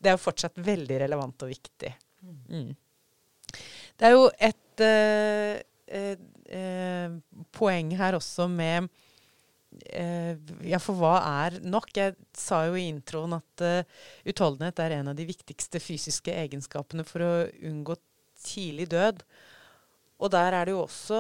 det 0.03 0.11
er 0.11 0.19
jo 0.19 0.25
fortsatt 0.25 0.59
veldig 0.59 0.99
relevant 1.05 1.47
og 1.47 1.53
viktig. 1.53 1.93
Mm. 2.51 2.73
Det 3.95 4.09
er 4.09 4.17
jo 4.17 4.27
et 4.43 4.83
eh, 4.83 5.63
eh, 5.87 6.27
eh, 6.51 7.15
poeng 7.55 7.95
her 8.01 8.19
også 8.19 8.49
med 8.51 8.91
ja, 10.67 10.81
for 10.83 10.99
hva 10.99 11.15
er 11.47 11.61
nok? 11.63 11.93
Jeg 11.95 12.17
sa 12.37 12.65
jo 12.67 12.75
i 12.75 12.89
introen 12.91 13.37
at 13.37 13.63
uh, 13.63 14.01
utholdenhet 14.27 14.83
er 14.83 14.97
en 14.97 15.13
av 15.13 15.19
de 15.19 15.29
viktigste 15.29 15.79
fysiske 15.83 16.35
egenskapene 16.35 17.07
for 17.07 17.23
å 17.23 17.33
unngå 17.71 17.95
tidlig 18.43 18.89
død. 18.91 19.23
Og 20.21 20.29
der 20.33 20.53
er 20.53 20.69
det 20.69 20.75
jo 20.75 20.83
også 20.83 21.19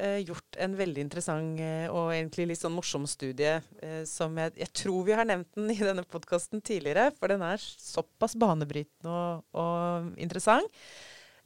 eh, 0.00 0.22
gjort 0.24 0.56
en 0.64 0.76
veldig 0.78 1.02
interessant 1.04 1.60
eh, 1.60 1.84
og 1.92 2.14
egentlig 2.14 2.46
litt 2.48 2.62
sånn 2.62 2.72
morsom 2.72 3.04
studie 3.10 3.58
eh, 3.84 4.02
som 4.08 4.38
jeg, 4.40 4.54
jeg, 4.62 4.70
tror 4.80 5.02
vi 5.04 5.16
har 5.18 5.28
nevnt 5.28 5.50
den 5.58 5.68
i 5.74 5.76
denne 5.76 6.04
podkasten 6.08 6.64
tidligere, 6.64 7.10
for 7.18 7.32
den 7.32 7.44
er 7.44 7.60
såpass 7.60 8.36
banebrytende 8.40 9.12
og, 9.12 9.44
og 9.52 10.16
interessant. 10.16 10.80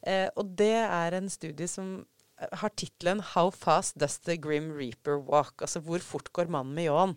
Eh, 0.07 0.29
og 0.39 0.55
det 0.59 0.77
er 0.85 1.19
en 1.19 1.27
studie 1.33 1.67
som 1.71 1.97
eh, 1.99 2.05
har 2.37 2.73
tittelen 2.77 3.23
'How 3.23 3.51
fast 3.51 3.97
does 3.99 4.19
the 4.19 4.37
Grim 4.37 4.73
Reaper 4.77 5.19
walk?' 5.19 5.63
Altså 5.63 5.81
hvor 5.81 5.99
fort 6.05 6.33
går 6.33 6.51
mannen 6.53 6.75
med 6.75 6.89
ljåen? 6.89 7.17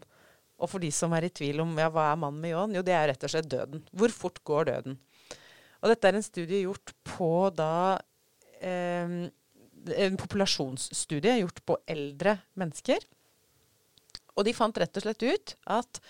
Og 0.60 0.70
for 0.70 0.80
de 0.80 0.92
som 0.92 1.14
er 1.16 1.28
i 1.28 1.32
tvil 1.32 1.62
om 1.64 1.78
ja, 1.80 1.90
hva 1.90 2.12
er 2.12 2.20
mannen 2.20 2.42
med 2.42 2.52
ljåen, 2.52 2.76
jo 2.76 2.84
det 2.84 2.96
er 2.96 3.08
rett 3.12 3.24
og 3.24 3.32
slett 3.32 3.52
døden. 3.52 3.84
Hvor 3.96 4.12
fort 4.12 4.44
går 4.44 4.66
døden? 4.72 5.00
Og 5.80 5.92
dette 5.92 6.08
er 6.08 6.18
en 6.20 6.26
studie 6.26 6.66
gjort 6.66 6.92
på 7.08 7.32
da 7.56 8.00
eh, 8.60 9.30
en 9.96 10.20
populasjonsstudie 10.20 11.40
gjort 11.40 11.64
på 11.66 11.78
eldre 11.88 12.36
mennesker. 12.60 13.06
Og 14.36 14.46
de 14.48 14.56
fant 14.56 14.78
rett 14.80 15.00
og 15.00 15.06
slett 15.06 15.24
ut 15.24 15.56
at 15.80 16.02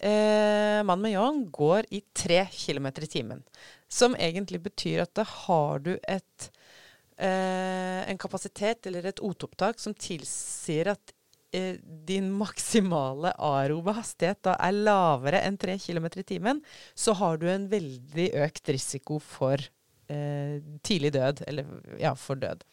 eh, 0.00 0.82
mann 0.86 1.02
med 1.02 1.14
ljåen 1.14 1.42
går 1.52 1.88
i 1.96 2.02
tre 2.16 2.44
km 2.52 2.90
i 2.92 3.10
timen. 3.10 3.42
Som 3.88 4.16
egentlig 4.16 4.62
betyr 4.64 5.04
at 5.04 5.14
da 5.16 5.24
har 5.24 5.82
du 5.84 5.94
et, 6.02 6.50
en 7.16 8.18
kapasitet 8.20 8.86
eller 8.90 9.06
et 9.08 9.22
oteopptak 9.24 9.80
som 9.80 9.94
tilsier 9.96 10.90
at 10.92 11.14
eh, 11.56 11.78
din 11.80 12.28
maksimale 12.36 13.32
aerobe 13.40 13.94
hastighet 13.96 14.42
da 14.46 14.56
er 14.60 14.76
lavere 14.76 15.40
enn 15.46 15.58
3 15.60 15.78
km 15.80 16.10
i 16.20 16.26
timen, 16.26 16.62
så 16.94 17.16
har 17.16 17.40
du 17.40 17.48
en 17.50 17.68
veldig 17.72 18.30
økt 18.46 18.72
risiko 18.74 19.20
for 19.22 19.60
eh, 20.12 20.58
tidlig 20.86 21.14
død, 21.16 21.44
eller 21.48 21.96
ja, 22.02 22.14
for 22.18 22.40
død. 22.42 22.66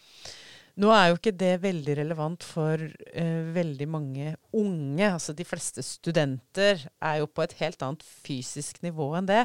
Nå 0.81 0.89
er 0.89 1.11
jo 1.11 1.17
ikke 1.19 1.35
det 1.37 1.53
veldig 1.61 1.95
relevant 1.99 2.45
for 2.45 2.81
eh, 2.81 3.41
veldig 3.53 3.87
mange 3.93 4.31
unge. 4.57 5.05
Altså 5.05 5.35
de 5.37 5.45
fleste 5.45 5.83
studenter 5.85 6.87
er 6.97 7.19
jo 7.21 7.29
på 7.29 7.43
et 7.45 7.53
helt 7.59 7.85
annet 7.85 8.05
fysisk 8.25 8.81
nivå 8.85 9.11
enn 9.19 9.29
det. 9.29 9.43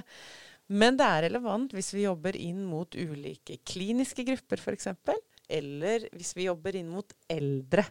Men 0.68 0.98
det 1.00 1.06
er 1.08 1.24
relevant 1.28 1.72
hvis 1.76 1.90
vi 1.96 2.04
jobber 2.04 2.36
inn 2.36 2.60
mot 2.68 2.92
ulike 2.92 3.58
kliniske 3.66 4.24
grupper 4.28 4.60
f.eks. 4.60 4.90
Eller 5.48 6.04
hvis 6.12 6.34
vi 6.36 6.48
jobber 6.48 6.76
inn 6.76 6.90
mot 6.92 7.12
eldre, 7.32 7.86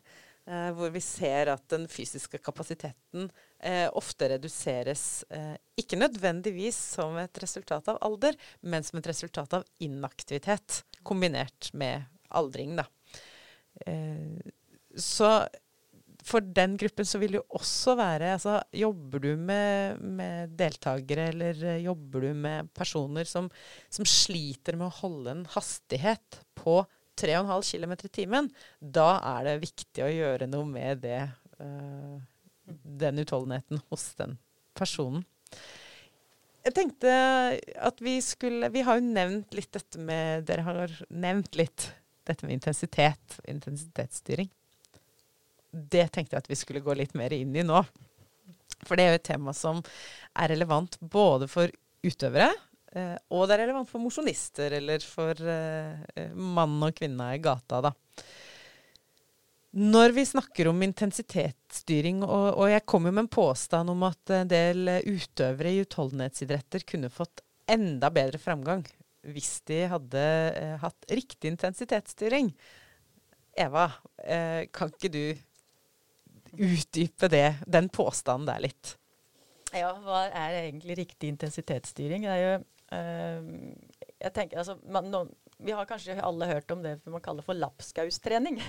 eh, 0.45 0.69
hvor 0.77 0.93
vi 0.93 1.01
ser 1.01 1.49
at 1.55 1.65
den 1.73 1.87
fysiske 1.89 2.37
kapasiteten 2.43 3.31
eh, 3.57 3.87
ofte 3.97 4.29
reduseres. 4.35 5.25
Eh, 5.33 5.55
ikke 5.81 5.97
nødvendigvis 5.97 6.77
som 6.99 7.17
et 7.17 7.41
resultat 7.41 7.89
av 7.89 7.97
alder, 8.05 8.37
men 8.61 8.85
som 8.85 9.01
et 9.01 9.09
resultat 9.09 9.57
av 9.57 9.65
inaktivitet 9.81 10.83
kombinert 11.07 11.71
med 11.73 12.05
aldring. 12.29 12.77
da. 12.77 12.85
Eh, 13.87 14.53
så 14.97 15.47
for 16.27 16.43
den 16.43 16.75
gruppen 16.79 17.07
så 17.07 17.19
vil 17.21 17.35
det 17.35 17.39
jo 17.39 17.57
også 17.59 17.95
være 17.99 18.33
altså, 18.35 18.57
Jobber 18.75 19.23
du 19.23 19.29
med, 19.39 20.01
med 20.03 20.53
deltakere, 20.59 21.29
eller 21.31 21.63
eh, 21.63 21.81
jobber 21.85 22.27
du 22.27 22.29
med 22.35 22.71
personer 22.75 23.27
som, 23.29 23.49
som, 23.89 24.07
sliter 24.07 24.77
med 24.77 24.89
å 24.89 24.97
holde 24.99 25.33
en 25.33 25.45
hastighet 25.55 26.41
på 26.57 26.81
3,5 27.17 27.71
km 27.71 27.95
i 27.95 28.13
timen, 28.13 28.49
da 28.79 29.17
er 29.37 29.47
det 29.47 29.55
viktig 29.63 30.03
å 30.05 30.11
gjøre 30.11 30.49
noe 30.51 30.67
med 30.69 31.01
det, 31.01 31.23
uh, 31.57 32.19
den 32.67 33.23
utholdenheten 33.23 33.81
hos 33.89 34.11
den 34.19 34.35
personen. 34.77 35.23
Jeg 36.67 36.75
tenkte 36.75 37.11
at 37.79 38.01
vi 38.03 38.17
skulle 38.21 38.67
Vi 38.75 38.83
har 38.83 38.99
jo 38.99 39.05
nevnt 39.07 39.55
litt 39.55 39.71
dette 39.71 40.01
med 40.03 40.43
Dere 40.49 40.65
har 40.67 40.93
nevnt 41.07 41.55
litt 41.55 41.85
dette 42.27 42.43
med 42.43 42.57
intensitet, 42.57 43.37
intensitetsstyring, 43.47 44.49
det 45.71 46.07
tenkte 46.13 46.35
jeg 46.37 46.45
at 46.45 46.49
vi 46.51 46.59
skulle 46.59 46.83
gå 46.85 46.95
litt 46.97 47.15
mer 47.17 47.33
inn 47.35 47.55
i 47.55 47.65
nå. 47.65 47.81
For 48.85 48.95
det 48.95 49.05
er 49.05 49.15
jo 49.15 49.19
et 49.21 49.29
tema 49.29 49.53
som 49.57 49.81
er 50.37 50.51
relevant 50.53 50.99
både 51.01 51.49
for 51.49 51.71
utøvere, 52.05 52.51
eh, 52.93 53.15
og 53.33 53.47
det 53.47 53.57
er 53.57 53.63
relevant 53.65 53.89
for 53.89 54.03
mosjonister, 54.03 54.77
eller 54.79 55.03
for 55.03 55.39
eh, 55.41 56.27
mann 56.33 56.77
og 56.85 56.93
kvinne 56.97 57.31
i 57.35 57.41
gata, 57.43 57.81
da. 57.89 57.93
Når 59.77 60.13
vi 60.15 60.23
snakker 60.25 60.69
om 60.71 60.79
intensitetsstyring, 60.85 62.23
og, 62.25 62.45
og 62.55 62.69
jeg 62.71 62.85
kom 62.89 63.05
jo 63.05 63.11
med 63.13 63.25
en 63.25 63.33
påstand 63.33 63.91
om 63.93 64.05
at 64.07 64.31
en 64.33 64.49
del 64.49 64.89
utøvere 65.05 65.73
i 65.73 65.81
utholdenhetsidretter 65.83 66.85
kunne 66.87 67.11
fått 67.13 67.43
enda 67.69 68.09
bedre 68.13 68.39
framgang 68.41 68.85
hvis 69.27 69.59
de 69.67 69.81
hadde 69.91 70.23
eh, 70.55 70.75
hatt 70.81 71.11
riktig 71.11 71.51
intensitetsstyring. 71.51 72.51
Eva, 73.57 73.89
eh, 74.23 74.67
kan 74.71 74.93
ikke 74.93 75.11
du 75.11 75.23
utdype 76.57 77.29
det, 77.31 77.47
den 77.67 77.89
påstanden 77.93 78.47
der 78.49 78.63
litt? 78.67 78.95
Ja, 79.75 79.91
hva 79.99 80.27
er 80.29 80.61
egentlig 80.61 80.97
riktig 81.01 81.33
intensitetsstyring? 81.33 82.23
Det 82.23 82.31
er 82.31 82.43
jo 82.43 82.53
øh, 82.95 83.49
Jeg 84.23 84.33
tenker 84.33 84.61
altså 84.61 84.77
man, 84.87 85.09
no, 85.11 85.25
Vi 85.59 85.75
har 85.75 85.89
kanskje 85.89 86.15
alle 86.23 86.47
hørt 86.47 86.71
om 86.71 86.83
det 86.85 86.95
man 87.05 87.21
kaller 87.21 87.43
for 87.43 87.57
lapskaustrening. 87.57 88.61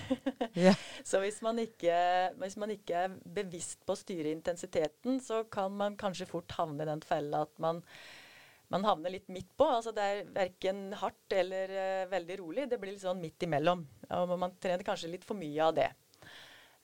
yeah. 0.57 0.75
så 1.09 1.21
hvis 1.23 1.41
man, 1.43 1.59
ikke, 1.63 1.95
hvis 2.43 2.57
man 2.57 2.75
ikke 2.75 3.05
er 3.07 3.19
bevisst 3.25 3.85
på 3.87 3.95
å 3.95 4.01
styre 4.01 4.33
intensiteten, 4.35 5.21
så 5.23 5.45
kan 5.51 5.73
man 5.73 5.99
kanskje 6.01 6.29
fort 6.31 6.57
havne 6.59 6.83
i 6.83 6.91
den 6.91 7.05
fella 7.07 7.45
at 7.47 7.55
man 7.63 7.85
man 8.69 8.85
havner 8.85 9.13
litt 9.13 9.31
midt 9.33 9.49
på. 9.57 9.65
altså 9.65 9.95
Det 9.97 10.05
er 10.05 10.27
verken 10.35 10.91
hardt 11.01 11.33
eller 11.33 11.71
uh, 11.73 12.11
veldig 12.11 12.37
rolig. 12.41 12.67
Det 12.69 12.77
blir 12.81 12.93
litt 12.93 13.05
sånn 13.05 13.21
midt 13.21 13.47
imellom. 13.47 13.87
Og 14.13 14.35
man 14.37 14.59
trener 14.61 14.85
kanskje 14.85 15.09
litt 15.15 15.25
for 15.25 15.41
mye 15.41 15.63
av 15.65 15.73
det. 15.79 15.89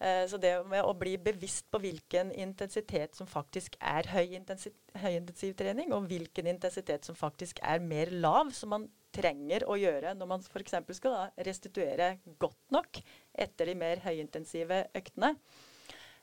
Uh, 0.02 0.24
så 0.28 0.40
det 0.42 0.56
med 0.68 0.82
å 0.84 0.94
bli 0.98 1.14
bevisst 1.22 1.68
på 1.72 1.80
hvilken 1.82 2.32
intensitet 2.34 3.14
som 3.16 3.28
faktisk 3.30 3.76
er 3.78 4.08
høyintensiv 4.10 5.54
trening, 5.58 5.94
og 5.94 6.08
hvilken 6.10 6.50
intensitet 6.50 7.06
som 7.06 7.18
faktisk 7.18 7.62
er 7.62 7.82
mer 7.84 8.10
lav, 8.10 8.50
som 8.56 8.74
man 8.74 8.88
trenger 9.14 9.66
å 9.70 9.76
gjøre 9.78 10.14
når 10.18 10.30
man 10.30 10.42
f.eks. 10.42 10.74
skal 10.98 11.14
da 11.14 11.44
restituere 11.46 12.16
godt 12.42 12.74
nok 12.74 12.98
etter 13.30 13.70
de 13.70 13.76
mer 13.78 14.02
høyintensive 14.04 14.80
øktene. 14.98 15.34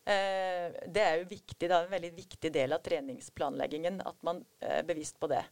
Eh, 0.01 0.73
det 0.89 1.03
er 1.05 1.19
jo 1.21 1.29
viktig, 1.29 1.67
da, 1.69 1.83
en 1.83 1.91
veldig 1.91 2.11
viktig 2.17 2.49
del 2.53 2.73
av 2.73 2.81
treningsplanleggingen 2.85 4.01
at 4.01 4.17
man 4.25 4.41
er 4.59 4.79
eh, 4.81 4.85
bevisst 4.87 5.19
på 5.21 5.29
det. 5.29 5.43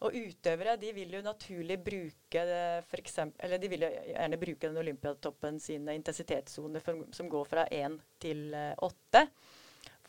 Og 0.00 0.14
utøvere 0.16 0.78
de 0.80 0.94
vil 0.96 1.12
jo 1.12 1.20
naturlig 1.24 1.76
bruke 1.84 2.44
for 2.88 3.02
eksempel, 3.02 3.42
eller 3.44 3.60
de 3.60 3.68
vil 3.68 3.84
jo 3.84 3.90
gjerne 3.90 4.38
bruke 4.40 4.68
den 4.68 4.80
Olympiatoppen 4.80 5.58
sine 5.60 5.96
intensitetssoner 5.98 6.84
som 7.12 7.28
går 7.28 7.50
fra 7.50 7.66
1 7.68 7.98
til 8.22 8.46
8. 8.80 9.26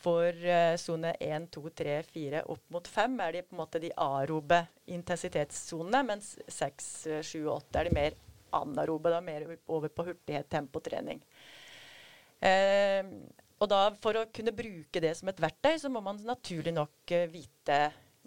For 0.01 0.47
sone 0.81 1.11
1, 1.19 1.49
2, 1.53 1.63
3, 1.83 1.97
4 2.07 2.45
opp 2.49 2.71
mot 2.73 2.87
5 2.87 3.19
er 3.27 3.35
de 3.35 3.43
på 3.45 3.53
en 3.53 3.59
måte 3.59 3.81
de 3.83 3.91
arobe 3.99 4.63
intensitetssonene, 4.95 6.01
mens 6.07 6.31
6, 6.47 6.87
7 7.27 7.35
og 7.43 7.57
8 7.59 7.81
er 7.83 7.89
de 7.89 7.95
mer 7.99 8.17
anarobe, 8.55 9.11
da 9.11 9.21
mer 9.21 9.45
over 9.67 9.91
på 9.93 10.07
hurtighet, 10.07 10.49
tempotrening. 10.51 11.21
Eh, 12.41 13.05
og 13.61 13.69
da 13.69 13.81
for 14.01 14.17
å 14.17 14.29
kunne 14.33 14.53
bruke 14.57 15.01
det 15.03 15.13
som 15.19 15.29
et 15.29 15.41
verktøy, 15.41 15.75
så 15.77 15.91
må 15.93 16.01
man 16.01 16.17
naturlig 16.25 16.73
nok 16.73 17.13
uh, 17.13 17.27
vite 17.29 17.77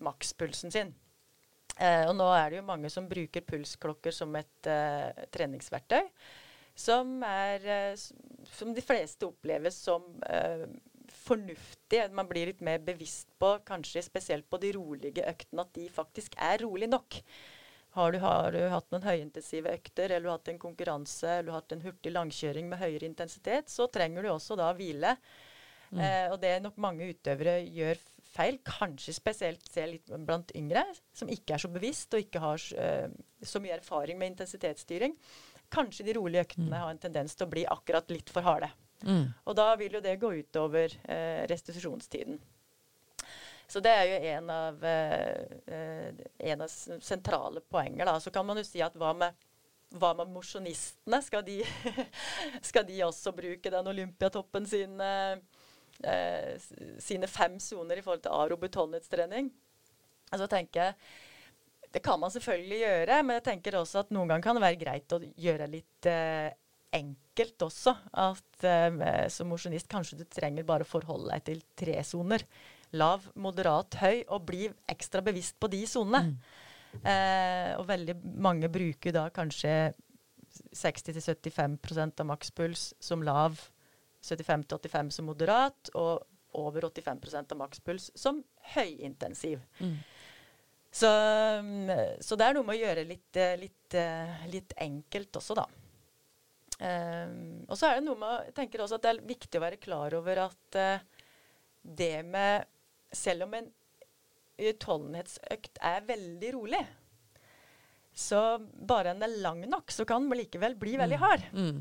makspulsen 0.07 0.71
sin. 0.71 0.93
Uh, 1.75 2.07
og 2.11 2.15
nå 2.19 2.31
er 2.37 2.51
det 2.51 2.61
jo 2.61 2.69
mange 2.69 2.91
som 2.93 3.09
bruker 3.11 3.45
pulsklokker 3.47 4.15
som 4.15 4.35
et 4.39 4.71
eh, 4.71 5.25
treningsverktøy. 5.35 6.03
Som, 6.75 7.21
er, 7.23 7.95
som 8.51 8.73
de 8.75 8.83
fleste 8.83 9.29
oppleves 9.29 9.77
som 9.79 10.09
fornuftig. 11.25 12.01
Man 12.11 12.27
blir 12.27 12.51
litt 12.51 12.63
mer 12.65 12.81
bevisst 12.83 13.29
på, 13.39 13.53
kanskje 13.67 14.03
spesielt 14.03 14.49
på 14.51 14.59
de 14.63 14.73
rolige 14.75 15.23
øktene, 15.31 15.63
at 15.63 15.77
de 15.77 15.87
faktisk 15.93 16.35
er 16.43 16.65
rolig 16.65 16.89
nok. 16.91 17.21
Har 17.95 18.11
du, 18.11 18.19
har 18.19 18.51
du, 18.51 18.59
hatt 18.73 18.89
noen 18.91 19.07
høyintensive 19.07 19.71
økter, 19.71 20.11
eller 20.11 20.27
du 20.27 20.33
har 20.33 20.41
hatt 20.41 20.51
en 20.51 20.63
konkurranse, 20.63 21.29
eller 21.31 21.47
du 21.47 21.53
har 21.55 21.63
hatt 21.63 21.77
en 21.77 21.85
hurtig 21.85 22.11
langkjøring 22.11 22.67
med 22.71 22.81
høyere 22.81 23.07
intensitet, 23.07 23.71
så 23.71 23.87
trenger 23.87 24.27
du 24.27 24.33
også 24.33 24.59
da 24.59 24.73
hvile. 24.75 25.15
Mm. 25.93 26.01
Eh, 26.03 26.27
og 26.33 26.41
det 26.43 26.57
er 26.57 26.65
nok 26.65 26.81
mange 26.83 27.07
utøvere 27.15 27.61
gjør 27.63 28.01
feil, 28.35 28.59
kanskje 28.67 29.15
spesielt 29.17 29.67
ser 29.71 29.91
litt 29.93 30.11
blant 30.27 30.51
yngre, 30.59 30.85
som 31.15 31.31
ikke 31.31 31.57
er 31.57 31.65
så 31.65 31.71
bevisst 31.73 32.15
og 32.17 32.25
ikke 32.25 32.43
har 32.43 32.65
uh, 32.79 33.19
så 33.45 33.63
mye 33.63 33.77
erfaring 33.79 34.19
med 34.21 34.35
intensitetsstyring. 34.35 35.15
Kanskje 35.75 36.07
de 36.07 36.17
rolige 36.19 36.45
øktene 36.47 36.73
mm. 36.73 36.81
har 36.81 36.91
en 36.93 37.05
tendens 37.07 37.37
til 37.37 37.47
å 37.47 37.53
bli 37.53 37.65
akkurat 37.71 38.11
litt 38.13 38.33
for 38.33 38.47
harde. 38.47 38.71
Mm. 39.05 39.31
Og 39.45 39.57
da 39.59 39.69
vil 39.79 39.97
jo 39.99 40.03
det 40.05 40.19
gå 40.23 40.33
utover 40.41 40.99
uh, 41.07 41.45
restitusjonstiden. 41.51 42.43
Så 43.67 43.81
det 43.81 43.91
er 43.91 44.05
jo 44.11 44.17
en 44.37 44.51
av, 44.53 44.85
eh, 44.85 46.13
en 46.53 46.61
av 46.63 46.69
sentrale 46.69 47.61
poenger. 47.61 48.05
Da. 48.07 48.21
Så 48.21 48.31
kan 48.31 48.47
man 48.47 48.61
jo 48.61 48.65
si 48.67 48.83
at 48.85 48.97
hva 49.01 49.15
med, 49.17 49.35
hva 49.97 50.13
med 50.19 50.33
mosjonistene? 50.35 51.21
Skal, 51.25 51.49
skal, 52.69 52.85
de 52.87 53.01
også 53.07 53.33
bruke 53.33 53.73
den 53.73 53.89
Olympiatoppen 53.95 54.69
sin? 54.69 55.01
eh, 55.01 55.41
sine 57.01 57.29
fem 57.31 57.55
soner 57.63 58.01
i 58.01 58.03
forhold 58.05 58.25
til 58.25 58.35
aerob 58.35 58.67
trening. 59.09 59.53
Altså 60.33 60.49
tenker 60.51 60.81
jeg 60.81 60.97
det 61.95 62.03
kan 62.03 62.19
man 62.19 62.33
selvfølgelig 62.35 62.79
gjøre, 62.81 63.17
men 63.23 63.37
jeg 63.39 63.45
tenker 63.47 63.77
også 63.79 64.01
at 64.03 64.09
noen 64.15 64.27
ganger 64.27 64.43
kan 64.43 64.59
det 64.59 64.65
være 64.65 64.79
greit 64.81 65.15
å 65.15 65.21
gjøre 65.23 65.69
litt 65.71 66.09
eh, 66.11 66.49
enkelt 66.99 67.65
også. 67.69 67.95
At 68.19 68.67
eh, 68.67 69.29
som 69.31 69.51
mosjonist 69.53 69.87
kanskje 69.93 70.19
du 70.19 70.25
trenger 70.27 70.67
bare 70.67 70.89
forholde 70.89 71.31
deg 71.31 71.45
til 71.47 71.63
tre 71.79 71.95
soner. 72.07 72.43
Lav, 72.99 73.29
moderat, 73.39 73.95
høy, 74.03 74.25
og 74.27 74.43
bli 74.51 74.67
ekstra 74.91 75.23
bevisst 75.23 75.55
på 75.63 75.71
de 75.71 75.85
sonene. 75.87 76.35
Mm. 76.35 76.99
Eh, 76.99 77.71
og 77.79 77.87
veldig 77.87 78.19
mange 78.43 78.71
bruker 78.75 79.15
da 79.15 79.29
kanskje 79.35 79.95
60-75% 80.75 82.23
av 82.23 82.31
makspuls 82.31 82.93
som 83.03 83.23
lav, 83.27 83.59
75-85 84.25 85.13
som 85.19 85.29
moderat, 85.29 85.93
og 85.95 86.25
over 86.55 86.89
85% 86.89 87.55
av 87.55 87.61
makspuls 87.61 88.11
som 88.19 88.41
høyintensiv. 88.75 89.63
Mm. 89.81 89.97
Så, 90.95 91.09
så, 92.23 92.37
det 92.39 92.47
er 92.47 92.55
noe 92.55 92.67
med 92.67 92.77
å 92.77 92.83
gjøre 92.85 93.03
litt, 93.09 93.39
litt, 93.59 93.97
litt 94.53 94.77
enkelt 94.79 95.41
også, 95.41 95.57
da. 95.59 95.65
Um, 96.75 97.63
og 97.69 97.79
så 97.79 97.87
er 97.87 98.01
det 98.01 98.03
noe 98.09 98.19
med 98.19 98.49
Jeg 98.49 98.55
tenker 98.57 98.83
også 98.83 98.97
at 98.99 99.05
det 99.05 99.11
er 99.13 99.27
viktig 99.29 99.61
å 99.61 99.63
være 99.63 99.79
klar 99.79 100.17
over 100.19 100.41
at 100.43 100.79
uh, 100.81 101.05
det 101.87 102.25
med 102.27 102.65
Selv 103.15 103.47
om 103.47 103.55
en 103.55 103.69
utholdenhetsøkt 104.59 105.79
er 105.83 106.03
veldig 106.07 106.51
rolig, 106.55 106.81
så 108.15 108.41
bare 108.63 109.11
den 109.15 109.25
er 109.27 109.33
lang 109.43 109.65
nok, 109.67 109.91
så 109.91 110.07
kan 110.07 110.29
den 110.29 110.39
likevel 110.39 110.77
bli 110.79 110.93
veldig 110.99 111.19
mm. 111.19 111.25
Mm. 111.59 111.81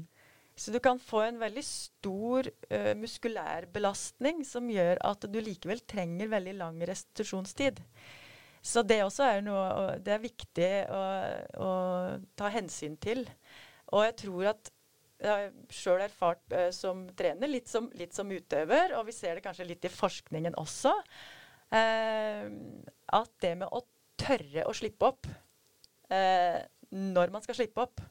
Så 0.56 0.72
du 0.72 0.78
kan 0.84 1.00
få 1.02 1.24
en 1.26 1.39
veldig 1.42 1.63
stor 1.66 2.48
uh, 2.70 2.94
muskulær 2.98 3.66
belastning 3.74 4.44
som 4.46 4.70
gjør 4.70 5.02
at 5.02 5.26
du 5.26 5.39
likevel 5.42 5.82
trenger 5.89 6.30
veldig 6.30 6.54
lang 6.60 6.78
restitusjonstid. 6.86 7.82
Så 8.63 8.84
det 8.88 9.02
også 9.04 9.26
er 9.28 9.42
noe 9.44 9.98
det 10.00 10.13
er 10.13 10.24
viktig 10.24 10.70
å, 10.94 11.02
å 11.58 11.72
ta 12.38 12.52
hensyn 12.54 12.96
til. 13.02 13.26
Og 13.92 14.06
jeg 14.06 14.18
tror 14.24 14.54
at 14.54 14.72
jeg 15.24 15.32
har 15.32 15.74
sjøl 15.74 16.06
erfart 16.06 16.54
uh, 16.54 16.70
som 16.76 17.08
trener, 17.18 17.50
litt 17.50 17.72
som, 17.72 17.89
litt 17.98 18.13
som, 18.13 18.30
utøver, 18.30 18.94
og 19.00 19.08
vi 19.10 19.16
ser 19.16 19.39
det 19.39 19.46
kanskje 19.46 19.68
litt 19.72 19.89
i 19.89 19.92
forskningen 19.92 20.58
også, 20.60 20.94
uh, 21.74 22.46
at 23.18 23.34
det 23.42 23.56
med 23.63 23.74
å 23.74 23.82
tørre 24.22 24.68
å 24.70 24.76
slippe 24.78 25.10
opp 25.10 25.26
når 26.94 27.32
man 27.34 27.42
skal 27.42 27.56
slippe 27.58 27.82
opp, 27.82 28.02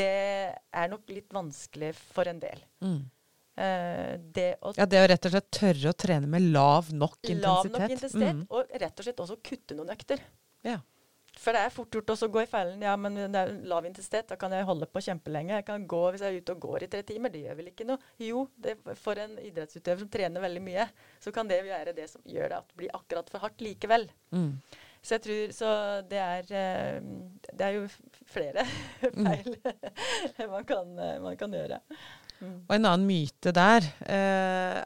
det 0.00 0.10
er 0.82 0.92
nok 0.92 1.10
litt 1.12 1.32
vanskelig 1.34 1.94
for 2.00 2.30
en 2.30 2.42
del. 2.42 2.62
Mm. 2.84 3.00
Uh, 3.60 4.14
det 4.32 4.54
å, 4.64 4.72
ja, 4.78 4.86
det 4.88 5.00
å 5.02 5.08
rett 5.10 5.26
og 5.28 5.34
slett 5.34 5.50
tørre 5.52 5.90
å 5.90 5.96
trene 5.98 6.28
med 6.30 6.46
lav 6.54 6.88
nok 6.96 7.18
intensitet. 7.20 7.44
Lav 7.44 7.66
nok 7.74 7.96
intensitet, 7.96 8.38
mm. 8.38 8.46
Og 8.56 8.78
rett 8.84 9.02
og 9.02 9.06
slett 9.08 9.20
også 9.26 9.36
kutte 9.44 9.76
noen 9.76 9.92
økter. 9.92 10.22
Ja. 10.64 10.78
For 11.40 11.56
det 11.56 11.62
er 11.64 11.72
fort 11.72 11.94
gjort 11.94 12.10
å 12.12 12.28
gå 12.32 12.42
i 12.42 12.48
fellen. 12.50 12.82
Ja, 12.84 12.96
men 13.00 13.16
det 13.16 13.38
er 13.38 13.52
lav 13.70 13.86
intensitet, 13.88 14.28
da 14.28 14.36
kan 14.40 14.52
jeg 14.52 14.66
holde 14.68 14.88
på 14.90 15.02
kjempelenge. 15.04 15.54
Jeg 15.60 15.66
kan 15.68 15.86
gå 15.88 16.00
hvis 16.10 16.24
jeg 16.24 16.34
er 16.34 16.42
ute 16.42 16.56
og 16.56 16.64
går 16.66 16.84
i 16.84 16.90
tre 16.92 17.02
timer. 17.06 17.32
Det 17.32 17.44
gjør 17.44 17.58
vel 17.60 17.70
ikke 17.70 17.86
noe? 17.88 18.12
Jo, 18.20 18.44
det, 18.60 18.76
for 19.00 19.20
en 19.22 19.38
idrettsutøver 19.38 20.04
som 20.04 20.10
trener 20.12 20.44
veldig 20.44 20.62
mye, 20.64 20.88
så 21.22 21.32
kan 21.34 21.48
det 21.50 21.62
være 21.68 21.94
det 21.96 22.10
som 22.12 22.24
gjør 22.28 22.52
det 22.52 22.58
at 22.58 22.72
det 22.72 22.80
blir 22.82 22.96
akkurat 22.98 23.32
for 23.32 23.46
hardt 23.46 23.64
likevel. 23.64 24.08
Mm. 24.34 24.52
Så 25.00 25.16
jeg 25.16 25.22
tror 25.24 25.52
Så 25.56 25.68
det 26.10 26.18
er 26.20 26.50
eh, 26.60 26.96
Det 27.48 27.66
er 27.66 27.76
jo 27.78 27.86
flere 28.28 28.66
feil 29.26 29.54
mm. 29.56 30.48
man, 30.54 30.64
kan, 30.68 30.92
man 31.24 31.38
kan 31.40 31.54
gjøre. 31.56 31.80
Mm. 32.40 32.58
Og 32.68 32.74
en 32.76 32.88
annen 32.88 33.06
myte 33.08 33.52
der 33.56 33.88
eh, 34.06 34.82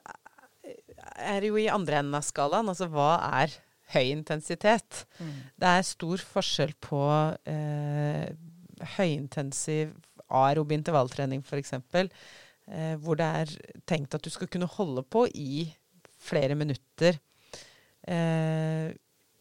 er 1.14 1.46
jo 1.46 1.58
i 1.60 1.68
andre 1.70 2.00
enden 2.00 2.16
av 2.18 2.24
skalaen. 2.26 2.70
Altså 2.70 2.88
hva 2.90 3.18
er 3.42 3.52
høy 3.94 4.10
intensitet? 4.14 5.04
Mm. 5.18 5.36
Det 5.60 5.70
er 5.70 5.86
stor 5.86 6.24
forskjell 6.34 6.74
på 6.82 7.02
eh, 7.50 8.32
høyintensiv 8.96 9.94
aerob 10.34 10.72
intervalltrening 10.74 11.44
f.eks., 11.44 11.76
eh, 11.76 12.94
hvor 13.02 13.18
det 13.20 13.30
er 13.42 13.54
tenkt 13.88 14.16
at 14.16 14.24
du 14.24 14.32
skal 14.32 14.50
kunne 14.50 14.70
holde 14.70 15.04
på 15.06 15.26
i 15.30 15.68
flere 16.24 16.56
minutter 16.56 17.18
eh, 18.08 18.94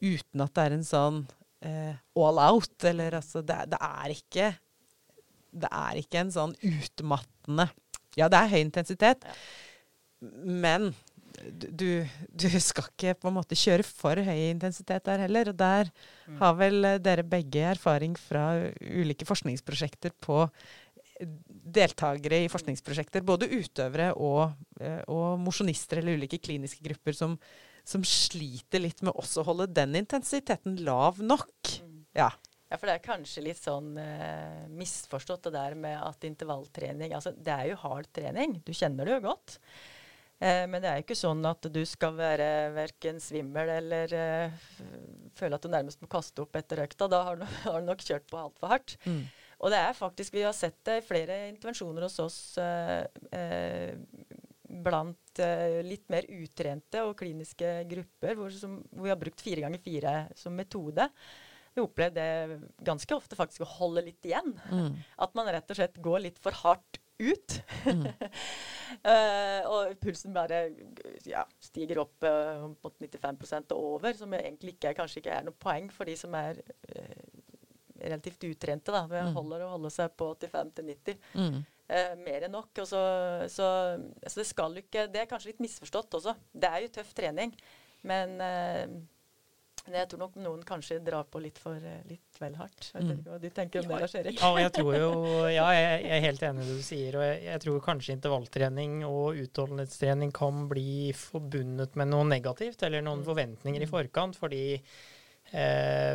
uten 0.03 0.43
at 0.43 0.53
det 0.53 0.65
er 0.67 0.75
en 0.75 0.85
sånn 0.87 1.23
eh, 1.63 1.95
all 2.19 2.41
out. 2.43 2.75
Eller 2.89 3.19
altså 3.21 3.41
det, 3.45 3.61
det, 3.71 3.79
er 3.79 4.13
ikke 4.17 4.51
Det 5.53 5.71
er 5.71 6.03
ikke 6.03 6.23
en 6.23 6.35
sånn 6.35 6.57
utmattende 6.59 7.69
ja, 8.19 8.29
det 8.29 8.39
er 8.39 8.51
høy 8.51 8.61
intensitet, 8.61 9.25
ja. 9.25 10.29
men 10.45 10.91
du, 11.43 12.05
du, 12.29 12.45
skal 12.61 12.87
ikke 12.91 13.15
på 13.19 13.29
en 13.29 13.37
måte 13.39 13.57
kjøre 13.57 13.85
for 13.87 14.19
høy 14.21 14.51
intensitet 14.51 15.05
der 15.07 15.25
heller. 15.25 15.49
Og 15.51 15.57
der 15.59 15.89
mm. 15.89 16.37
har 16.39 16.55
vel 16.59 16.89
dere 17.03 17.25
begge 17.27 17.65
erfaring 17.73 18.15
fra 18.19 18.45
ulike 18.79 19.27
forskningsprosjekter 19.27 20.13
på 20.23 20.43
eh, 20.45 21.33
deltakere 21.79 22.43
i 22.45 22.51
forskningsprosjekter, 22.53 23.25
både 23.25 23.49
utøvere 23.51 24.11
og, 24.13 24.53
eh, 24.79 25.01
og 25.11 25.41
mosjonister 25.41 26.03
eller 26.03 26.21
ulike 26.21 26.41
kliniske 26.43 26.85
grupper, 26.85 27.17
som, 27.17 27.37
som, 27.87 28.03
sliter 28.07 28.83
litt 28.83 29.03
med 29.05 29.15
også 29.15 29.41
å 29.41 29.47
holde 29.51 29.69
den 29.75 29.97
intensiteten 29.99 30.77
lav 30.85 31.21
nok. 31.23 31.53
Mm. 31.83 32.03
Ja. 32.17 32.31
Ja, 32.69 32.79
for 32.79 32.89
det 32.89 32.95
er 32.97 33.05
kanskje 33.05 33.43
litt 33.45 33.59
sånn 33.61 33.91
eh, 34.01 34.63
misforstått 34.73 35.45
det 35.45 35.53
der 35.53 35.75
med 35.77 35.99
at 36.01 36.25
intervalltrening 36.25 37.13
Altså, 37.13 37.35
det 37.37 37.53
er 37.53 37.67
jo 37.69 37.81
hard 37.83 38.09
trening. 38.15 38.55
Du 38.65 38.71
kjenner 38.73 39.05
det 39.05 39.19
jo 39.19 39.25
godt. 39.27 39.59
Eh, 40.41 40.63
men 40.65 40.81
det 40.81 40.89
er 40.89 40.97
jo 40.97 41.05
ikke 41.05 41.19
sånn 41.19 41.45
at 41.45 41.69
du 41.69 41.83
skal 41.85 42.17
være 42.17 42.47
verken 42.73 43.21
svimmel 43.21 43.69
eller 43.75 44.15
eh, 44.17 44.65
føle 45.37 45.59
at 45.59 45.63
du 45.63 45.69
nærmest 45.69 46.01
må 46.01 46.09
kaste 46.09 46.43
opp 46.43 46.57
etter 46.57 46.81
økta. 46.87 47.07
Da 47.11 47.21
har 47.29 47.39
du, 47.39 47.45
har 47.67 47.79
du 47.83 47.91
nok 47.91 48.01
kjørt 48.03 48.25
på 48.31 48.41
altfor 48.41 48.73
hardt. 48.73 48.97
Mm. 49.05 49.21
Og 49.63 49.71
det 49.71 49.79
er 49.79 49.95
faktisk, 49.95 50.33
vi 50.35 50.43
har 50.43 50.55
sett 50.55 50.79
det 50.87 50.99
i 50.99 51.05
flere 51.05 51.37
intervensjoner 51.51 52.03
hos 52.03 52.17
oss 52.19 52.39
eh, 52.59 53.05
eh, 53.37 53.93
blant 54.83 55.22
eh, 55.41 55.79
litt 55.85 56.05
mer 56.13 56.27
utrente 56.29 57.01
og 57.07 57.15
kliniske 57.19 57.71
grupper, 57.89 58.37
hvor, 58.37 58.53
som, 58.53 58.77
hvor 58.91 59.07
vi 59.07 59.13
har 59.13 59.19
brukt 59.21 59.41
fire 59.41 59.65
ganger 59.65 59.81
fire 59.81 60.13
som 60.37 60.55
metode 60.57 61.09
vi 61.73 61.81
opplevde 61.81 62.21
det 62.21 62.57
ganske 62.85 63.15
ofte 63.15 63.37
faktisk 63.37 63.63
å 63.65 63.71
holde 63.79 64.03
litt 64.05 64.27
igjen. 64.27 64.53
Mm. 64.69 64.99
At 65.25 65.33
man 65.37 65.49
rett 65.49 65.71
og 65.73 65.79
slett 65.79 65.97
går 66.05 66.21
litt 66.27 66.37
for 66.41 66.55
hardt 66.63 66.99
ut. 67.17 67.55
Mm. 67.87 68.05
uh, 69.07 69.61
og 69.73 69.95
pulsen 70.01 70.35
bare 70.35 70.67
ja, 71.29 71.43
stiger 71.63 72.03
opp 72.03 72.25
uh, 72.27 72.67
mot 72.69 72.97
95% 72.99 73.73
og 73.75 73.89
over, 73.97 74.17
som 74.17 74.33
egentlig 74.37 74.77
ikke, 74.77 74.95
kanskje 74.99 75.23
ikke 75.23 75.37
er 75.39 75.47
noe 75.47 75.57
poeng 75.57 75.89
for 75.93 76.09
de 76.09 76.17
som 76.19 76.35
er 76.37 76.61
uh, 76.61 77.23
relativt 78.03 78.45
utrente. 78.49 78.93
da, 78.93 79.05
Det 79.09 79.25
mm. 79.29 79.37
holder 79.37 79.65
å 79.65 79.73
holde 79.75 79.93
seg 79.93 80.13
på 80.19 80.33
85 80.35 80.73
90. 80.91 81.21
Mm. 81.33 81.61
Mer 82.23 82.45
enn 82.47 82.53
nok. 82.55 82.83
Så, 82.87 82.99
så, 83.51 83.69
så, 84.23 84.35
det 84.39 84.45
skal 84.47 84.77
jo 84.77 84.81
ikke 84.85 85.07
Det 85.11 85.19
er 85.19 85.27
kanskje 85.29 85.51
litt 85.51 85.63
misforstått 85.65 86.15
også. 86.19 86.33
Det 86.51 86.69
er 86.69 86.85
jo 86.85 86.93
tøff 86.95 87.11
trening. 87.17 87.51
Men 88.07 88.39
jeg 89.91 90.07
tror 90.07 90.21
nok 90.21 90.35
noen 90.39 90.61
kanskje 90.63 91.01
drar 91.03 91.25
på 91.27 91.41
litt 91.43 91.57
for 91.59 91.75
eh, 91.75 92.03
litt 92.07 92.37
vel 92.39 92.53
hardt. 92.55 92.85
Jeg 92.93 93.01
vet 93.01 93.09
mm. 93.09 93.17
ikke 93.17 93.33
hva 93.33 93.39
du 93.41 93.47
tenker 93.51 93.81
om 93.81 93.89
det, 93.89 93.97
Lars 93.99 94.13
Erik? 94.15 94.37
Ja, 94.39 94.51
jeg 94.61 94.71
tror 94.77 94.95
jo, 94.95 95.09
ja, 95.51 95.65
jeg 95.75 96.05
er 96.07 96.23
helt 96.23 96.45
enig 96.47 96.63
i 96.63 96.69
det 96.69 96.77
du 96.77 96.85
sier. 96.87 97.17
og 97.19 97.25
jeg, 97.25 97.41
jeg, 97.49 97.63
tror 97.65 97.81
kanskje 97.83 98.15
intervalltrening 98.15 99.01
og 99.09 99.41
utholdenhetstrening 99.43 100.31
kan 100.35 100.69
bli 100.71 101.11
forbundet 101.19 101.99
med 101.99 102.13
noe 102.13 102.29
negativt, 102.29 102.85
eller 102.87 103.03
noen 103.03 103.25
mm. 103.25 103.27
forventninger 103.27 103.83
i 103.83 103.89
forkant, 103.91 104.39
fordi, 104.39 104.63
eh, 104.77 105.11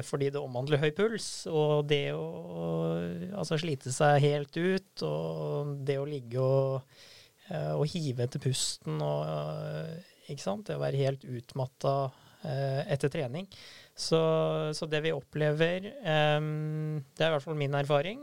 fordi 0.03 0.33
det 0.35 0.41
omhandler 0.43 0.81
høy 0.83 0.91
puls. 0.97 1.29
Og 1.47 1.87
det 1.87 2.11
å 2.11 2.25
altså, 3.39 3.59
slite 3.61 3.93
seg 3.95 4.19
helt 4.25 4.57
ut, 4.59 5.05
og 5.07 5.77
det 5.87 5.99
å 6.01 6.07
ligge 6.09 6.43
og, 6.43 7.03
eh, 7.49 7.75
og 7.75 7.85
hive 7.93 8.27
etter 8.27 8.43
pusten 8.43 8.99
og 8.99 10.29
ikke 10.29 10.43
sant? 10.43 10.67
Det 10.67 10.75
å 10.77 10.83
være 10.83 11.05
helt 11.07 11.23
utmatta 11.25 11.95
Eh, 12.43 12.93
etter 12.93 13.11
trening. 13.11 13.49
Så, 13.95 14.19
så, 14.75 14.87
det 14.87 15.01
vi 15.03 15.11
opplever, 15.11 15.89
um, 16.39 17.01
det 17.19 17.25
er 17.25 17.33
i 17.33 17.35
hvert 17.35 17.43
fall 17.43 17.59
min 17.59 17.75
erfaring, 17.75 18.21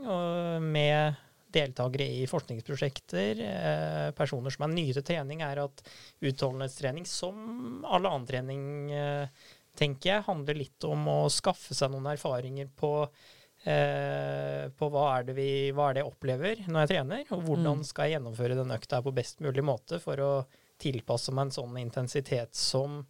med 0.64 1.18
deltakere 1.52 2.06
i 2.22 2.22
forskningsprosjekter, 2.28 3.42
eh, 3.44 4.06
personer 4.16 4.54
som 4.54 4.64
er 4.64 4.72
nye 4.72 4.96
til 4.96 5.04
trening, 5.04 5.44
er 5.44 5.60
at 5.66 5.82
utholdenhetstrening, 6.24 7.04
som 7.08 7.84
alle 7.84 8.08
annen 8.08 8.26
trening, 8.28 8.64
eh, 8.96 9.52
tenker 9.78 10.12
jeg, 10.12 10.26
handler 10.26 10.58
litt 10.58 10.86
om 10.88 11.08
å 11.12 11.18
skaffe 11.32 11.76
seg 11.76 11.92
noen 11.92 12.10
erfaringer 12.12 12.68
på, 12.76 12.92
eh, 13.64 14.66
på 14.72 14.90
hva, 14.92 15.06
er 15.18 15.32
vi, 15.36 15.50
hva, 15.76 15.90
er 15.90 15.98
det 15.98 16.04
jeg 16.04 16.10
opplever 16.12 16.66
når 16.66 16.82
jeg 16.82 16.92
trener, 16.94 17.24
og 17.30 17.46
hvordan 17.46 17.82
mm. 17.82 17.86
skal 17.90 18.08
jeg 18.08 18.18
gjennomføre 18.18 18.58
den 18.58 18.76
økta 18.76 19.02
på 19.04 19.14
best 19.16 19.44
mulig 19.44 19.64
måte 19.64 20.02
for 20.02 20.22
å 20.24 20.34
tilpasse 20.82 21.32
meg 21.32 21.48
en 21.48 21.56
sånn 21.60 21.80
intensitet 21.80 22.58
som 22.58 23.00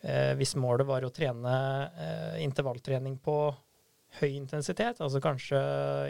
Eh, 0.00 0.34
hvis 0.40 0.56
målet 0.56 0.88
var 0.88 1.04
å 1.04 1.12
trene 1.12 1.54
eh, 2.00 2.36
intervalltrening 2.44 3.18
på 3.20 3.36
høy 4.20 4.30
intensitet, 4.32 5.02
altså 5.04 5.20
kanskje 5.22 5.60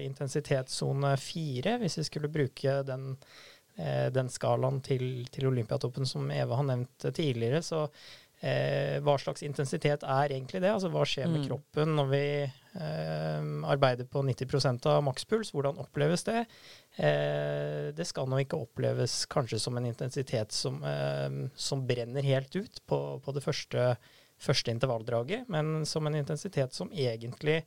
intensitetssone 0.06 1.16
fire, 1.20 1.76
hvis 1.82 1.98
vi 1.98 2.04
skulle 2.06 2.30
bruke 2.32 2.76
den, 2.86 3.10
eh, 3.76 4.06
den 4.14 4.30
skalaen 4.30 4.78
til, 4.86 5.26
til, 5.34 5.48
Olympiatoppen 5.50 6.06
som 6.06 6.30
Eva 6.30 6.60
har 6.60 6.68
nevnt 6.70 7.10
tidligere, 7.10 7.64
så 7.66 7.88
eh, 8.40 8.96
hva 9.04 9.16
slags 9.20 9.44
intensitet 9.44 10.04
er 10.04 10.32
egentlig 10.32 10.62
det? 10.62 10.72
Altså 10.72 10.90
hva 10.92 11.04
skjer 11.08 11.28
med 11.28 11.42
mm. 11.42 11.46
kroppen 11.48 11.92
når 11.98 12.08
vi 12.10 12.24
eh, 12.44 13.50
arbeider 13.72 14.08
på 14.10 14.22
90% 14.26 14.88
av 14.90 15.02
makspuls. 15.06 15.52
Hvordan 15.54 15.80
oppleves 15.82 16.24
det? 16.28 16.44
Eh, 16.96 17.90
det 17.96 18.08
skal 18.08 18.30
nå 18.30 18.40
ikke 18.44 18.60
oppleves 18.60 19.22
kanskje 19.30 19.60
som 19.62 19.76
en 19.78 19.90
intensitet 19.90 20.56
som, 20.56 20.80
eh, 20.84 21.28
som 21.54 21.86
brenner 21.86 22.26
helt 22.26 22.56
ut 22.56 22.82
på, 22.86 23.00
på 23.24 23.36
det 23.36 23.44
første, 23.44 23.94
første, 24.40 24.72
intervalldraget, 24.72 25.48
men 25.52 25.84
som 25.88 26.06
en 26.08 26.20
intensitet 26.22 26.76
som 26.76 26.92
egentlig 26.92 27.62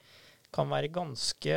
kan 0.54 0.70
være 0.70 0.92
ganske, 0.94 1.56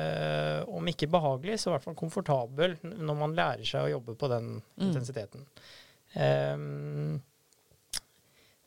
eh, 0.00 0.60
om 0.72 0.86
ikke 0.88 1.10
behagelig, 1.12 1.58
så 1.60 1.68
i 1.68 1.74
hvert 1.74 1.84
fall 1.84 1.98
komfortabel 1.98 2.78
når 2.80 3.18
man 3.18 3.34
lærer 3.36 3.66
seg 3.68 3.84
å 3.84 3.90
jobbe 3.98 4.14
på 4.16 4.30
den 4.32 4.54
mm. 4.56 4.86
intensiteten. 4.86 5.44
Um, 6.16 7.18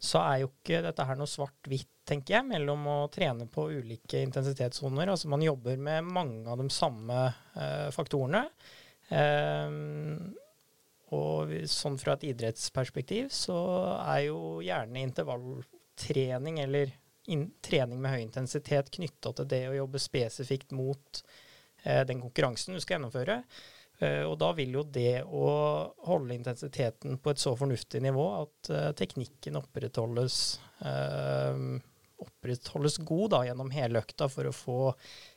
så 0.02 0.22
er 0.26 0.38
jo 0.42 0.50
ikke 0.50 0.82
dette 0.82 1.06
her 1.06 1.18
noe 1.20 1.30
svart-hvitt, 1.30 1.90
tenker 2.10 2.40
jeg, 2.40 2.48
mellom 2.50 2.88
å 2.90 3.00
trene 3.14 3.46
på 3.52 3.68
ulike 3.70 4.24
intensitetssoner. 4.26 5.12
Altså 5.14 5.30
man 5.30 5.44
jobber 5.46 5.78
med 5.78 6.08
mange 6.10 6.50
av 6.50 6.58
de 6.58 6.66
samme 6.74 7.20
eh, 7.30 7.90
faktorene. 7.94 8.48
Eh, 9.14 9.76
og 11.12 11.54
sånn 11.70 12.00
fra 12.02 12.16
et 12.16 12.26
idrettsperspektiv 12.32 13.30
så 13.36 13.60
er 14.00 14.26
jo 14.30 14.40
gjerne 14.64 15.04
intervalltrening 15.06 16.62
eller 16.64 16.96
in 17.32 17.46
trening 17.62 18.02
med 18.02 18.16
høy 18.16 18.24
intensitet 18.24 18.90
knytta 18.96 19.36
til 19.38 19.50
det 19.52 19.62
å 19.70 19.78
jobbe 19.84 20.02
spesifikt 20.02 20.74
mot 20.74 21.22
eh, 21.84 22.02
den 22.08 22.24
konkurransen 22.24 22.74
du 22.74 22.82
skal 22.82 22.98
gjennomføre. 22.98 23.42
Eh, 24.02 24.24
og 24.26 24.38
da 24.42 24.50
vil 24.58 24.74
jo 24.80 24.82
det 24.90 25.22
å 25.22 25.46
holde 26.08 26.34
intensiteten 26.34 27.20
på 27.22 27.34
et 27.34 27.42
så 27.42 27.54
fornuftig 27.58 28.02
nivå 28.02 28.26
at 28.40 28.72
uh, 28.74 28.90
teknikken 28.98 29.60
opprettholdes, 29.60 30.38
uh, 30.82 31.78
opprettholdes 32.26 32.98
god 33.06 33.36
da, 33.36 33.44
gjennom 33.46 33.70
hele 33.76 34.02
økta 34.02 34.30
for 34.32 34.50
å 34.50 34.56
få 34.56 34.80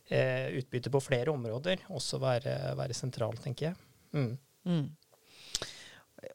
utbytte 0.05 0.91
på 0.93 1.01
flere 1.01 1.33
områder, 1.33 1.87
også 1.97 2.19
være, 2.21 2.53
være 2.77 2.93
sentral, 2.93 3.39
tenker 3.41 3.71
jeg. 3.71 3.77
Mm. 4.13 4.35
Mm. 4.69 4.83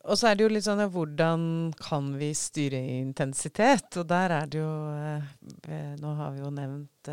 Og 0.10 0.18
så 0.18 0.32
er 0.32 0.40
det 0.40 0.48
jo 0.48 0.50
litt 0.50 0.66
sånn 0.66 0.82
hvordan 0.90 1.44
kan 1.78 2.08
vi 2.18 2.32
styre 2.34 2.80
intensitet? 2.96 4.00
Og 4.02 4.08
der 4.10 4.34
er 4.40 4.50
det 4.50 4.64
jo 4.64 4.72
Nå 6.02 6.16
har 6.18 6.34
vi 6.34 6.42
jo 6.42 6.50
nevnt 6.58 7.12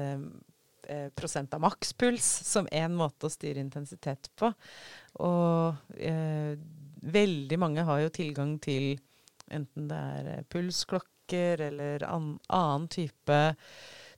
eh, 0.88 1.08
prosent 1.14 1.54
av 1.54 1.62
makspuls 1.64 2.26
som 2.46 2.68
én 2.72 2.94
måte 2.96 3.28
å 3.28 3.32
styre 3.32 3.62
intensitet 3.62 4.30
på. 4.38 4.52
Og 5.26 5.98
eh, 5.98 6.56
veldig 7.06 7.58
mange 7.60 7.84
har 7.86 8.02
jo 8.02 8.14
tilgang 8.14 8.56
til 8.62 8.96
enten 9.52 9.86
det 9.90 10.00
er 10.18 10.32
eh, 10.32 10.42
pulsklokker 10.50 11.62
eller 11.68 12.04
an, 12.08 12.34
annen 12.52 12.88
type 12.92 13.38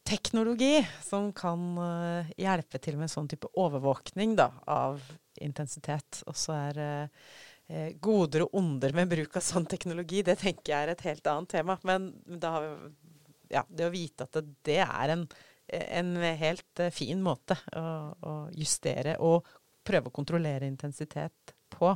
teknologi 0.08 0.80
som 1.04 1.32
kan 1.36 1.76
eh, 1.84 2.32
hjelpe 2.40 2.80
til 2.82 2.96
med 3.00 3.12
sånn 3.12 3.28
type 3.28 3.50
overvåkning 3.60 4.36
da, 4.38 4.50
av 4.70 5.02
intensitet. 5.44 6.22
Og 6.26 6.36
så 6.36 6.56
er 6.56 6.80
uh, 6.82 7.90
goder 8.02 8.46
og 8.46 8.56
onder 8.58 8.94
med 8.96 9.10
bruk 9.12 9.36
av 9.38 9.44
sånn 9.44 9.68
teknologi, 9.70 10.24
det 10.26 10.38
tenker 10.40 10.72
jeg 10.72 10.86
er 10.86 10.92
et 10.94 11.04
helt 11.06 11.30
annet 11.30 11.52
tema. 11.52 11.76
Men 11.86 12.08
da 12.26 12.54
har 12.56 12.66
vi, 12.66 12.90
ja, 13.54 13.62
det 13.68 13.86
å 13.86 13.92
vite 13.92 14.26
at 14.26 14.40
det, 14.40 14.56
det 14.66 14.80
er 14.82 15.14
en 15.14 15.26
en 15.68 16.16
helt 16.16 16.80
eh, 16.80 16.92
fin 16.94 17.22
måte 17.22 17.56
å, 17.76 17.86
å, 18.20 18.34
justere 18.56 19.18
og 19.24 19.46
prøve 19.84 20.10
å 20.10 20.14
kontrollere 20.14 20.68
intensitet 20.68 21.54
på. 21.72 21.92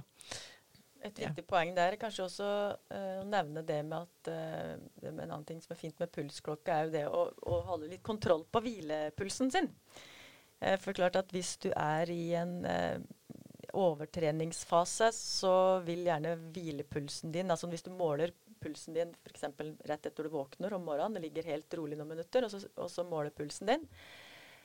Et 1.02 1.18
viktig 1.18 1.42
ja. 1.42 1.48
poeng 1.48 1.72
der 1.74 1.96
er 1.96 1.98
kanskje 1.98 2.26
også 2.28 2.48
uh, 2.94 3.16
å 3.18 3.26
nevne 3.26 3.64
det 3.66 3.80
med 3.82 4.04
at 4.04 4.28
uh, 4.30 5.08
En 5.08 5.18
annen 5.24 5.46
ting 5.48 5.58
som 5.58 5.72
er 5.74 5.80
fint 5.80 5.98
med 5.98 6.12
pulsklokke, 6.14 6.70
er 6.76 6.86
jo 6.86 6.92
det 6.94 7.02
å, 7.10 7.24
å 7.50 7.58
holde 7.72 7.90
litt 7.90 8.04
kontroll 8.06 8.44
på 8.46 8.62
hvilepulsen 8.62 9.50
sin. 9.50 9.66
Uh, 10.62 10.76
for 10.78 10.94
klart 10.94 11.18
at 11.18 11.34
hvis 11.34 11.56
du 11.64 11.72
er 11.74 12.12
i 12.12 12.36
en 12.38 12.54
overtreningsfase, 13.72 15.08
så 15.16 15.56
vil 15.86 16.04
gjerne 16.06 16.36
hvilepulsen 16.54 17.32
din 17.34 17.50
altså 17.50 17.70
Hvis 17.72 17.86
du 17.86 17.90
måler 17.96 18.30
pulsen 18.62 18.96
din 18.96 19.14
f.eks. 19.26 19.48
rett 19.90 20.06
etter 20.08 20.26
du 20.26 20.32
våkner 20.32 20.74
om 20.76 20.84
morgenen. 20.86 21.18
Det 21.18 21.24
ligger 21.26 21.50
helt 21.52 21.74
rolig 21.78 21.98
noen 21.98 22.14
minutter, 22.14 22.46
og 22.46 22.54
så, 22.54 22.62
og 22.76 22.90
så 22.92 23.04
måler 23.06 23.34
pulsen 23.34 23.70
din. 23.70 23.88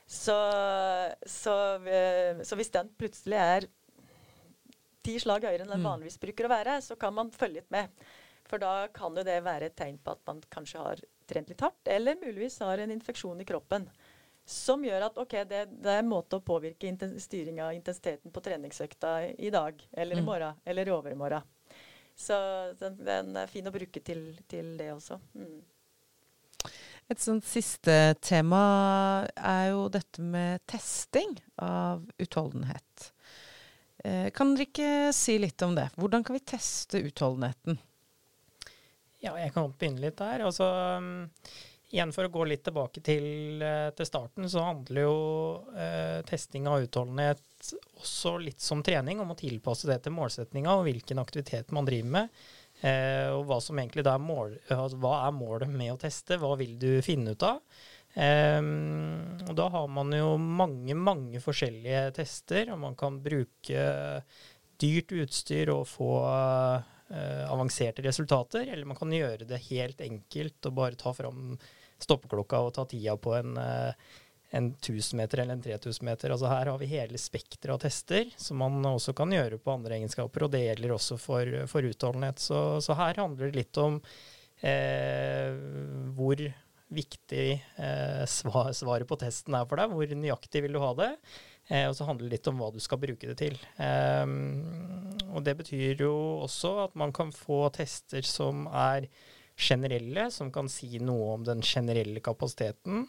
Så, 0.08 0.38
så, 1.26 1.56
eh, 1.84 2.44
så, 2.44 2.56
hvis 2.56 2.72
den 2.72 2.94
plutselig 2.96 3.42
er 3.42 3.68
ti 5.04 5.18
slag 5.20 5.44
høyere 5.44 5.66
enn 5.66 5.74
den 5.74 5.84
mm. 5.84 5.90
vanligvis 5.90 6.20
bruker 6.22 6.48
å 6.48 6.54
være, 6.54 6.78
så 6.84 6.96
kan 7.00 7.16
man 7.16 7.34
følge 7.36 7.60
litt 7.60 7.74
med. 7.74 8.08
For 8.48 8.64
da 8.64 8.88
kan 8.96 9.16
jo 9.20 9.26
det 9.28 9.42
være 9.44 9.68
et 9.68 9.76
tegn 9.76 9.98
på 10.00 10.14
at 10.16 10.22
man 10.30 10.40
kanskje 10.54 10.84
har 10.84 11.02
trent 11.28 11.52
litt 11.52 11.64
hardt, 11.64 11.90
eller 11.92 12.20
muligvis 12.22 12.62
har 12.64 12.80
en 12.80 12.94
infeksjon 12.96 13.44
i 13.44 13.48
kroppen. 13.48 13.90
Som 14.48 14.86
gjør 14.88 15.10
at 15.10 15.20
ok, 15.20 15.34
det, 15.50 15.66
det 15.84 15.92
er 15.92 16.00
en 16.00 16.08
måte 16.08 16.40
å 16.40 16.46
påvirke 16.46 16.94
styring 17.20 17.60
av 17.60 17.74
intensiteten 17.76 18.32
på 18.32 18.44
treningsøkta 18.46 19.18
i 19.36 19.52
dag, 19.52 19.82
eller 19.92 20.16
i 20.16 20.24
mm. 20.24 20.30
morgen, 20.32 20.62
eller 20.64 20.88
i 20.88 20.96
overmorgen. 20.96 21.54
Så 22.18 22.38
den, 22.80 22.96
den, 23.06 23.36
er 23.38 23.50
fin 23.52 23.68
å 23.70 23.74
bruke 23.74 24.02
til, 24.02 24.32
til 24.50 24.74
det 24.80 24.90
også. 24.96 25.20
Mm. 25.38 25.60
Et 27.08 27.22
sånt 27.24 27.46
siste 27.48 27.94
tema 28.20 28.62
er 29.38 29.70
jo 29.70 29.86
dette 29.94 30.24
med 30.26 30.66
testing 30.68 31.38
av 31.64 32.02
utholdenhet. 32.20 33.12
Eh, 34.04 34.28
kan 34.36 34.56
dere 34.56 34.68
ikke 34.68 34.90
si 35.16 35.38
litt 35.40 35.62
om 35.64 35.78
det? 35.78 35.88
Hvordan 35.96 36.26
kan 36.26 36.36
vi 36.36 36.44
teste 36.44 37.00
utholdenheten? 37.06 37.80
Ja, 39.24 39.38
jeg 39.40 39.54
kan 39.56 39.72
begynne 39.78 40.04
litt 40.04 40.18
der. 40.20 40.44
Altså, 40.50 40.68
Igjen 41.88 42.12
for 42.12 42.28
å 42.28 42.32
gå 42.32 42.44
litt 42.50 42.66
tilbake 42.68 43.00
til, 43.00 43.62
eh, 43.64 43.90
til 43.96 44.08
starten, 44.10 44.50
så 44.52 44.66
handler 44.66 45.06
jo 45.06 45.20
eh, 45.72 46.20
testing 46.28 46.68
av 46.68 46.84
utholdenhet 46.84 47.40
også 47.96 48.34
litt 48.44 48.60
som 48.60 48.82
trening, 48.84 49.22
om 49.24 49.32
å 49.32 49.38
tilpasse 49.40 49.88
det 49.88 50.02
til 50.04 50.16
målsettinga 50.18 50.74
og 50.76 50.84
hvilken 50.90 51.22
aktivitet 51.24 51.72
man 51.72 51.88
driver 51.88 52.10
med. 52.18 52.42
Eh, 52.82 53.30
og 53.32 53.46
hva 53.48 53.62
som 53.64 53.80
egentlig 53.80 54.04
er, 54.04 54.20
mål, 54.20 54.58
altså, 54.68 55.00
hva 55.00 55.14
er 55.30 55.38
målet 55.38 55.72
med 55.72 55.94
å 55.94 56.02
teste, 56.02 56.36
hva 56.42 56.52
vil 56.60 56.76
du 56.82 57.00
finne 57.06 57.38
ut 57.38 57.48
av? 57.48 57.64
Eh, 58.20 58.60
og 59.48 59.56
da 59.56 59.70
har 59.78 59.88
man 59.88 60.12
jo 60.12 60.36
mange, 60.42 60.92
mange 60.92 61.40
forskjellige 61.40 62.04
tester, 62.20 62.74
og 62.76 62.84
man 62.84 63.00
kan 63.00 63.24
bruke 63.24 63.88
dyrt 64.78 65.16
utstyr 65.24 65.72
og 65.72 65.88
få 65.88 66.14
Uh, 67.08 67.48
avanserte 67.48 68.04
resultater, 68.04 68.66
eller 68.68 68.84
man 68.84 68.98
kan 69.00 69.14
gjøre 69.16 69.46
det 69.48 69.62
helt 69.70 70.02
enkelt 70.04 70.68
og 70.68 70.74
bare 70.76 70.98
ta 71.00 71.14
fram 71.16 71.54
stoppeklokka 72.04 72.62
og 72.66 72.74
ta 72.78 72.86
tida 72.90 73.16
på 73.22 73.34
en, 73.38 73.58
uh, 73.58 74.16
en 74.58 74.70
1000 74.76 75.20
meter 75.20 75.44
eller 75.44 75.58
en 75.58 75.66
3000 75.66 76.06
meter. 76.08 76.34
Altså 76.36 76.52
her 76.52 76.72
har 76.72 76.80
vi 76.82 76.92
hele 76.92 77.22
spekteret 77.22 77.76
av 77.76 77.82
tester 77.86 78.32
som 78.38 78.62
man 78.64 78.80
også 78.94 79.16
kan 79.18 79.34
gjøre 79.34 79.60
på 79.62 79.74
andre 79.74 80.00
egenskaper, 80.00 80.48
og 80.48 80.54
det 80.54 80.64
gjelder 80.66 80.96
også 80.96 81.20
for, 81.22 81.60
for 81.72 81.90
utholdenhet. 81.90 82.40
Så, 82.44 82.62
så, 82.86 82.98
her 83.00 83.24
handler 83.24 83.50
det 83.50 83.64
litt 83.64 83.82
om 83.84 84.00
eh, 84.62 85.52
hvor 86.18 86.48
viktig 86.88 87.48
svar, 88.32 88.70
svaret 88.72 89.10
på 89.10 89.18
testen 89.20 89.58
er 89.60 89.66
for 89.68 89.76
deg, 89.76 89.92
hvor 89.92 90.14
nøyaktig 90.22 90.62
vil 90.64 90.78
du 90.78 90.80
ha 90.80 90.94
det. 90.96 91.10
Eh, 91.68 91.88
og 91.90 91.96
så 91.98 92.08
handler 92.08 92.28
det 92.28 92.38
litt 92.38 92.50
om 92.50 92.62
hva 92.62 92.70
du 92.72 92.80
skal 92.84 93.00
bruke 93.02 93.28
det 93.30 93.38
til. 93.42 93.58
Eh, 93.84 94.26
og 95.28 95.44
det 95.44 95.58
betyr 95.60 96.06
jo 96.06 96.14
også 96.46 96.74
at 96.88 96.96
man 97.00 97.14
kan 97.16 97.34
få 97.36 97.66
tester 97.76 98.24
som 98.28 98.68
er 98.72 99.10
generelle, 99.58 100.30
som 100.32 100.52
kan 100.54 100.70
si 100.70 101.00
noe 101.04 101.34
om 101.36 101.48
den 101.48 101.64
generelle 101.66 102.22
kapasiteten. 102.24 103.08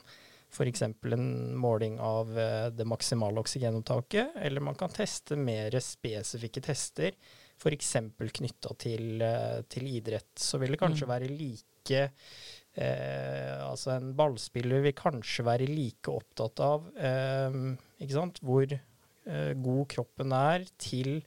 F.eks. 0.49 0.83
en 0.83 1.27
måling 1.61 1.99
av 2.01 2.31
uh, 2.33 2.69
det 2.73 2.87
maksimale 2.89 3.43
oksygenopptaket. 3.43 4.39
Eller 4.41 4.65
man 4.65 4.79
kan 4.81 4.93
teste 4.93 5.37
mer 5.37 5.77
spesifikke 5.85 6.63
tester, 6.65 7.13
f.eks. 7.61 7.93
knytta 8.41 8.73
til, 8.81 9.21
uh, 9.21 9.61
til 9.69 9.91
idrett. 9.93 10.33
Så 10.41 10.61
vil 10.63 10.73
det 10.73 10.81
kanskje 10.81 11.09
mm. 11.09 11.13
være 11.13 11.37
like 11.37 12.07
Eh, 12.79 13.55
altså 13.65 13.95
en 13.97 14.13
ballspiller 14.15 14.85
vil 14.85 14.95
kanskje 14.95 15.43
være 15.47 15.67
like 15.67 16.13
opptatt 16.13 16.61
av 16.63 16.85
eh, 16.95 17.57
hvor 18.45 18.75
eh, 18.75 19.53
god 19.65 19.89
kroppen 19.91 20.35
er 20.37 20.67
til 20.79 21.17
eh, 21.17 21.25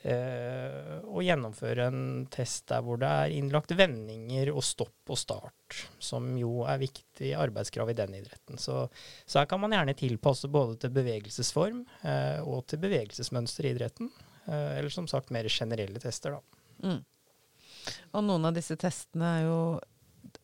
å 0.00 1.20
gjennomføre 1.20 1.90
en 1.90 2.04
test 2.32 2.70
der 2.70 2.80
hvor 2.80 2.96
det 3.02 3.08
er 3.08 3.34
innlagt 3.36 3.74
vendinger 3.76 4.48
og 4.54 4.64
stopp 4.64 5.12
og 5.12 5.18
start, 5.20 5.82
som 6.00 6.30
jo 6.40 6.62
er 6.64 6.80
viktig 6.80 7.34
arbeidskrav 7.36 7.92
i 7.92 7.96
den 7.98 8.16
idretten. 8.16 8.56
Så, 8.56 8.86
så 9.28 9.42
her 9.42 9.50
kan 9.50 9.60
man 9.60 9.74
gjerne 9.76 9.96
tilpasse 9.98 10.48
både 10.48 10.78
til 10.80 10.94
bevegelsesform 10.96 11.82
eh, 12.00 12.40
og 12.40 12.64
til 12.72 12.80
bevegelsesmønster 12.86 13.68
i 13.68 13.74
idretten. 13.74 14.08
Eh, 14.46 14.78
eller 14.78 14.88
som 14.94 15.08
sagt 15.10 15.32
mer 15.34 15.48
generelle 15.52 16.00
tester, 16.00 16.38
da. 16.38 16.88
Mm. 16.88 17.00
Og 18.16 18.24
noen 18.24 18.48
av 18.48 18.56
disse 18.56 18.76
testene 18.80 19.34
er 19.36 19.46
jo 19.46 19.60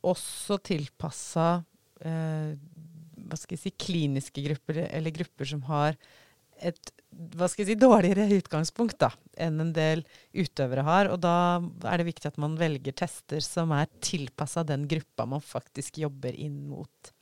også 0.07 0.59
tilpassa 0.65 1.49
eh, 2.05 2.53
hva 3.27 3.39
skal 3.39 3.57
jeg 3.57 3.65
si, 3.65 3.75
kliniske 3.75 4.45
grupper, 4.45 4.85
eller 4.87 5.15
grupper 5.15 5.49
som 5.49 5.65
har 5.71 5.97
et 6.61 6.93
hva 7.37 7.47
skal 7.49 7.65
jeg 7.65 7.71
si, 7.71 7.77
dårligere 7.81 8.27
utgangspunkt 8.37 8.99
da, 9.01 9.09
enn 9.41 9.61
en 9.63 9.73
del 9.75 10.03
utøvere 10.37 10.85
har. 10.85 11.09
Og 11.13 11.21
da 11.25 11.63
er 11.89 12.01
det 12.01 12.09
viktig 12.11 12.29
at 12.29 12.41
man 12.43 12.59
velger 12.61 12.97
tester 12.97 13.41
som 13.45 13.73
er 13.77 13.89
tilpassa 14.05 14.65
den 14.67 14.85
gruppa 14.91 15.25
man 15.29 15.45
faktisk 15.45 16.01
jobber 16.03 16.37
inn 16.37 16.67
mot. 16.69 17.13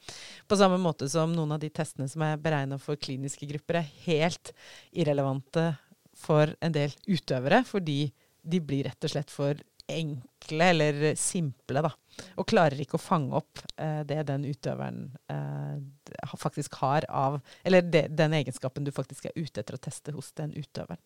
På 0.50 0.58
samme 0.58 0.80
måte 0.82 1.08
som 1.10 1.32
noen 1.34 1.54
av 1.54 1.62
de 1.62 1.70
testene 1.74 2.08
som 2.10 2.24
er 2.26 2.40
beregna 2.42 2.78
for 2.82 2.98
kliniske 2.98 3.46
grupper, 3.50 3.80
er 3.80 3.92
helt 4.08 4.50
irrelevante 4.90 5.70
for 6.18 6.50
en 6.64 6.74
del 6.74 6.94
utøvere, 7.06 7.62
fordi 7.66 8.08
de 8.44 8.60
blir 8.60 8.88
rett 8.88 9.06
og 9.06 9.14
slett 9.14 9.32
for 9.32 9.58
enkle 9.90 10.70
eller 10.74 11.14
simple, 11.20 11.84
da. 11.84 11.92
Og 12.38 12.46
klarer 12.50 12.80
ikke 12.80 12.98
å 12.98 13.02
fange 13.02 13.34
opp 13.38 13.62
eh, 13.76 14.02
det 14.06 14.22
den 14.28 14.44
utøveren 14.46 15.06
eh, 15.30 16.28
faktisk 16.38 16.78
har 16.82 17.06
av 17.08 17.40
Eller 17.62 17.82
det, 17.82 18.06
den 18.14 18.36
egenskapen 18.36 18.84
du 18.86 18.92
faktisk 18.94 19.26
er 19.30 19.36
ute 19.38 19.62
etter 19.62 19.78
å 19.78 19.82
teste 19.82 20.14
hos 20.14 20.32
den 20.38 20.54
utøveren. 20.54 21.02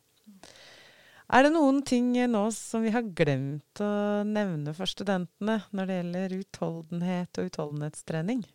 Er 1.29 1.45
det 1.45 1.53
noen 1.53 1.83
ting 1.85 2.15
nå 2.31 2.47
som 2.57 2.85
vi 2.87 2.93
har 2.95 3.05
glemt 3.05 3.83
å 3.85 3.91
nevne 4.25 4.73
for 4.77 4.89
studentene 4.89 5.59
når 5.77 5.91
det 5.91 5.99
gjelder 5.99 6.39
utholdenhet 6.39 7.41
og 7.41 7.51
utholdenhetstrening? 7.51 8.47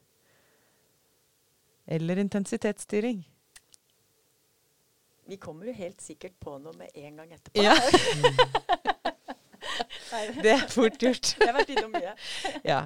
Eller 1.86 2.18
intensitetsstyring? 2.24 3.22
Vi 5.26 5.38
kommer 5.38 5.70
jo 5.70 5.74
helt 5.78 6.02
sikkert 6.02 6.36
på 6.40 6.58
noe 6.60 6.74
med 6.76 6.90
en 6.98 7.22
gang 7.22 7.32
etterpå. 7.38 7.62
Ja. 7.62 7.78
det 10.44 10.56
er 10.56 10.66
fort 10.72 11.00
gjort. 11.02 11.34
Jeg 11.40 11.50
har 11.50 11.58
vært 11.58 11.74
innom 11.76 11.94
mye. 11.94 12.16
ja. 12.72 12.82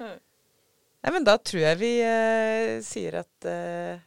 Nei, 0.00 1.12
men 1.14 1.24
da 1.26 1.36
tror 1.38 1.62
jeg 1.62 1.78
vi 1.78 1.90
uh, 2.02 2.76
sier 2.84 3.20
at 3.22 3.46
uh, 3.46 4.00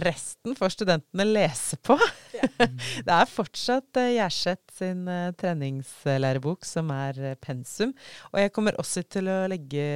resten 0.00 0.56
får 0.56 0.74
studentene 0.74 1.24
lese 1.28 1.76
på. 1.76 1.96
Ja. 2.34 2.48
det 3.06 3.14
er 3.14 3.30
fortsatt 3.30 3.98
uh, 4.00 4.08
Gjerseth 4.12 4.76
sin 4.78 5.06
uh, 5.08 5.32
treningslærebok 5.38 6.66
som 6.66 6.90
er 6.94 7.20
uh, 7.22 7.32
pensum. 7.40 7.94
Og 8.32 8.40
jeg 8.42 8.52
kommer 8.56 8.78
også 8.80 9.04
til 9.10 9.30
å 9.32 9.38
legge 9.50 9.86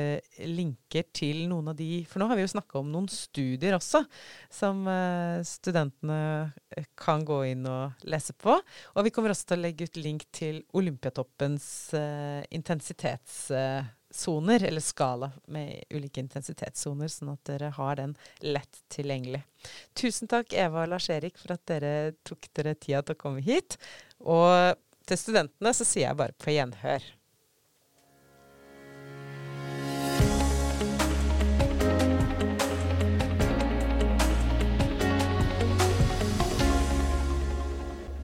linker 0.47 1.07
til 1.17 1.45
noen 1.51 1.73
av 1.73 1.79
de 1.79 2.03
For 2.09 2.23
nå 2.23 2.31
har 2.31 2.39
vi 2.39 2.47
jo 2.47 2.53
snakka 2.55 2.81
om 2.81 2.91
noen 2.93 3.09
studier 3.13 3.77
også, 3.77 4.03
som 4.53 4.83
studentene 5.47 6.19
kan 6.99 7.23
gå 7.27 7.39
inn 7.53 7.65
og 7.69 8.03
lese 8.11 8.35
på. 8.39 8.57
Og 8.95 9.07
vi 9.07 9.13
kommer 9.15 9.35
også 9.35 9.53
til 9.53 9.61
å 9.61 9.67
legge 9.67 9.89
ut 9.89 10.01
link 10.01 10.27
til 10.35 10.63
Olympiatoppens 10.77 11.67
intensitets 12.51 13.47
soner, 14.11 14.65
eller 14.67 14.83
skala 14.83 15.31
med 15.47 15.85
ulike 15.95 16.23
intensitetssoner, 16.23 17.11
sånn 17.13 17.33
at 17.35 17.45
dere 17.47 17.71
har 17.77 18.01
den 18.01 18.17
lett 18.43 18.83
tilgjengelig. 18.93 19.43
Tusen 19.99 20.31
takk, 20.31 20.53
Eva 20.53 20.85
og 20.85 20.93
Lars-Erik, 20.95 21.39
for 21.39 21.55
at 21.55 21.65
dere 21.71 21.95
tok 22.27 22.51
dere 22.57 22.75
tida 22.75 23.05
til 23.05 23.17
å 23.17 23.21
komme 23.21 23.45
hit. 23.45 23.79
Og 24.21 24.77
til 25.07 25.21
studentene 25.21 25.75
så 25.77 25.87
sier 25.87 26.09
jeg 26.09 26.21
bare 26.21 26.37
på 26.39 26.55
gjenhør. 26.55 27.07